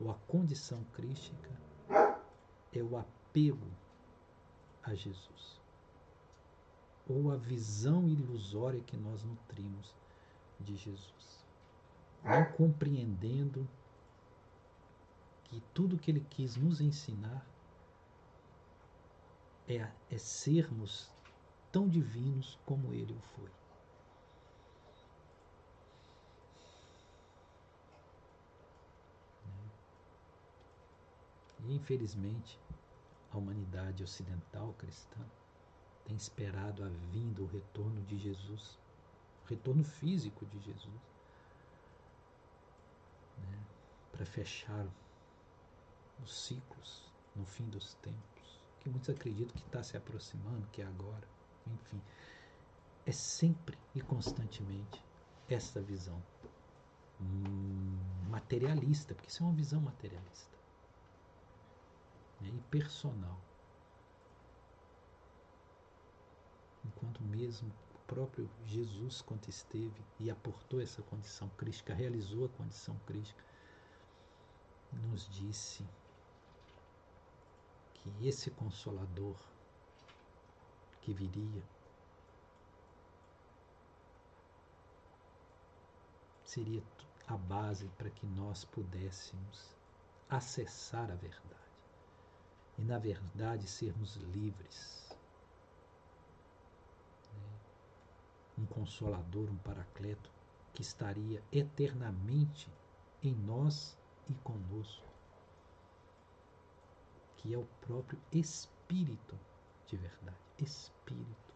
ou 0.00 0.10
a 0.10 0.14
condição 0.26 0.84
crística 0.92 1.50
é 2.72 2.82
o 2.82 2.96
apego 2.96 3.70
a 4.82 4.94
Jesus 4.94 5.60
ou 7.08 7.30
a 7.30 7.36
visão 7.36 8.08
ilusória 8.08 8.80
que 8.80 8.96
nós 8.96 9.22
nutrimos 9.22 9.94
de 10.58 10.76
Jesus, 10.76 11.44
não 12.22 12.44
compreendendo 12.52 13.68
que 15.54 15.60
tudo 15.72 15.96
que 15.96 16.10
ele 16.10 16.26
quis 16.30 16.56
nos 16.56 16.80
ensinar 16.80 17.46
é, 19.68 19.88
é 20.10 20.18
sermos 20.18 21.08
tão 21.70 21.88
divinos 21.88 22.58
como 22.66 22.92
ele 22.92 23.12
o 23.12 23.20
foi. 23.20 23.50
E 31.60 31.76
infelizmente, 31.76 32.58
a 33.30 33.38
humanidade 33.38 34.02
ocidental 34.02 34.74
cristã 34.76 35.24
tem 36.04 36.16
esperado 36.16 36.82
a 36.82 36.88
vinda, 36.88 37.42
o 37.42 37.46
retorno 37.46 38.02
de 38.02 38.18
Jesus, 38.18 38.76
o 39.44 39.48
retorno 39.48 39.84
físico 39.84 40.44
de 40.46 40.58
Jesus, 40.58 41.00
né, 43.38 43.64
para 44.10 44.26
fechar 44.26 44.84
os 46.22 46.46
ciclos 46.46 47.12
no 47.34 47.44
fim 47.44 47.68
dos 47.68 47.94
tempos, 47.94 48.60
que 48.80 48.88
muitos 48.88 49.10
acreditam 49.10 49.54
que 49.56 49.66
está 49.66 49.82
se 49.82 49.96
aproximando, 49.96 50.66
que 50.68 50.82
é 50.82 50.86
agora, 50.86 51.26
enfim. 51.66 52.00
É 53.06 53.12
sempre 53.12 53.78
e 53.94 54.00
constantemente 54.00 55.04
esta 55.48 55.80
visão 55.80 56.22
hum, 57.20 57.98
materialista, 58.28 59.14
porque 59.14 59.28
isso 59.28 59.42
é 59.42 59.46
uma 59.46 59.54
visão 59.54 59.80
materialista 59.80 60.56
né, 62.40 62.48
e 62.48 62.60
personal. 62.70 63.40
Enquanto 66.84 67.22
mesmo 67.22 67.72
o 67.94 67.98
próprio 68.06 68.48
Jesus, 68.66 69.22
quando 69.22 69.48
esteve 69.48 70.02
e 70.20 70.30
aportou 70.30 70.80
essa 70.80 71.02
condição 71.02 71.48
crítica, 71.50 71.94
realizou 71.94 72.46
a 72.46 72.48
condição 72.50 72.96
crítica, 73.06 73.42
nos 74.92 75.28
disse 75.28 75.84
que 78.04 78.28
esse 78.28 78.50
consolador 78.50 79.36
que 81.00 81.14
viria 81.14 81.62
seria 86.44 86.82
a 87.26 87.36
base 87.36 87.88
para 87.96 88.10
que 88.10 88.26
nós 88.26 88.64
pudéssemos 88.66 89.74
acessar 90.28 91.10
a 91.10 91.14
verdade 91.14 91.64
e, 92.78 92.82
na 92.82 92.98
verdade, 92.98 93.66
sermos 93.66 94.16
livres. 94.16 95.16
Né? 97.32 97.58
Um 98.58 98.66
consolador, 98.66 99.48
um 99.48 99.58
paracleto 99.58 100.30
que 100.72 100.82
estaria 100.82 101.42
eternamente 101.50 102.70
em 103.22 103.34
nós 103.34 103.96
e 104.28 104.34
conosco, 104.34 105.13
que 107.44 107.52
é 107.52 107.58
o 107.58 107.68
próprio 107.86 108.18
Espírito 108.32 109.38
de 109.86 109.98
verdade. 109.98 110.38
Espírito. 110.58 111.52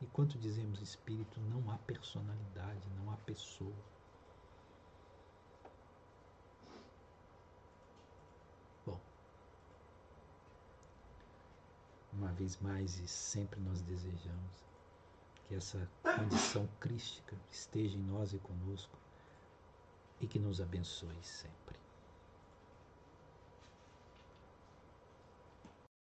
E 0.00 0.06
quando 0.06 0.38
dizemos 0.38 0.80
espírito, 0.80 1.38
não 1.40 1.70
há 1.70 1.76
personalidade, 1.78 2.88
não 2.96 3.12
há 3.12 3.16
pessoa. 3.18 3.74
uma 12.12 12.32
vez 12.32 12.58
mais 12.60 12.98
e 12.98 13.06
sempre 13.06 13.60
nós 13.60 13.82
desejamos 13.82 14.64
que 15.44 15.54
essa 15.54 15.86
condição 16.02 16.66
crística 16.80 17.36
esteja 17.50 17.98
em 17.98 18.02
nós 18.02 18.32
e 18.32 18.38
conosco 18.38 18.98
e 20.18 20.26
que 20.26 20.38
nos 20.38 20.58
abençoe 20.58 21.22
sempre. 21.22 21.85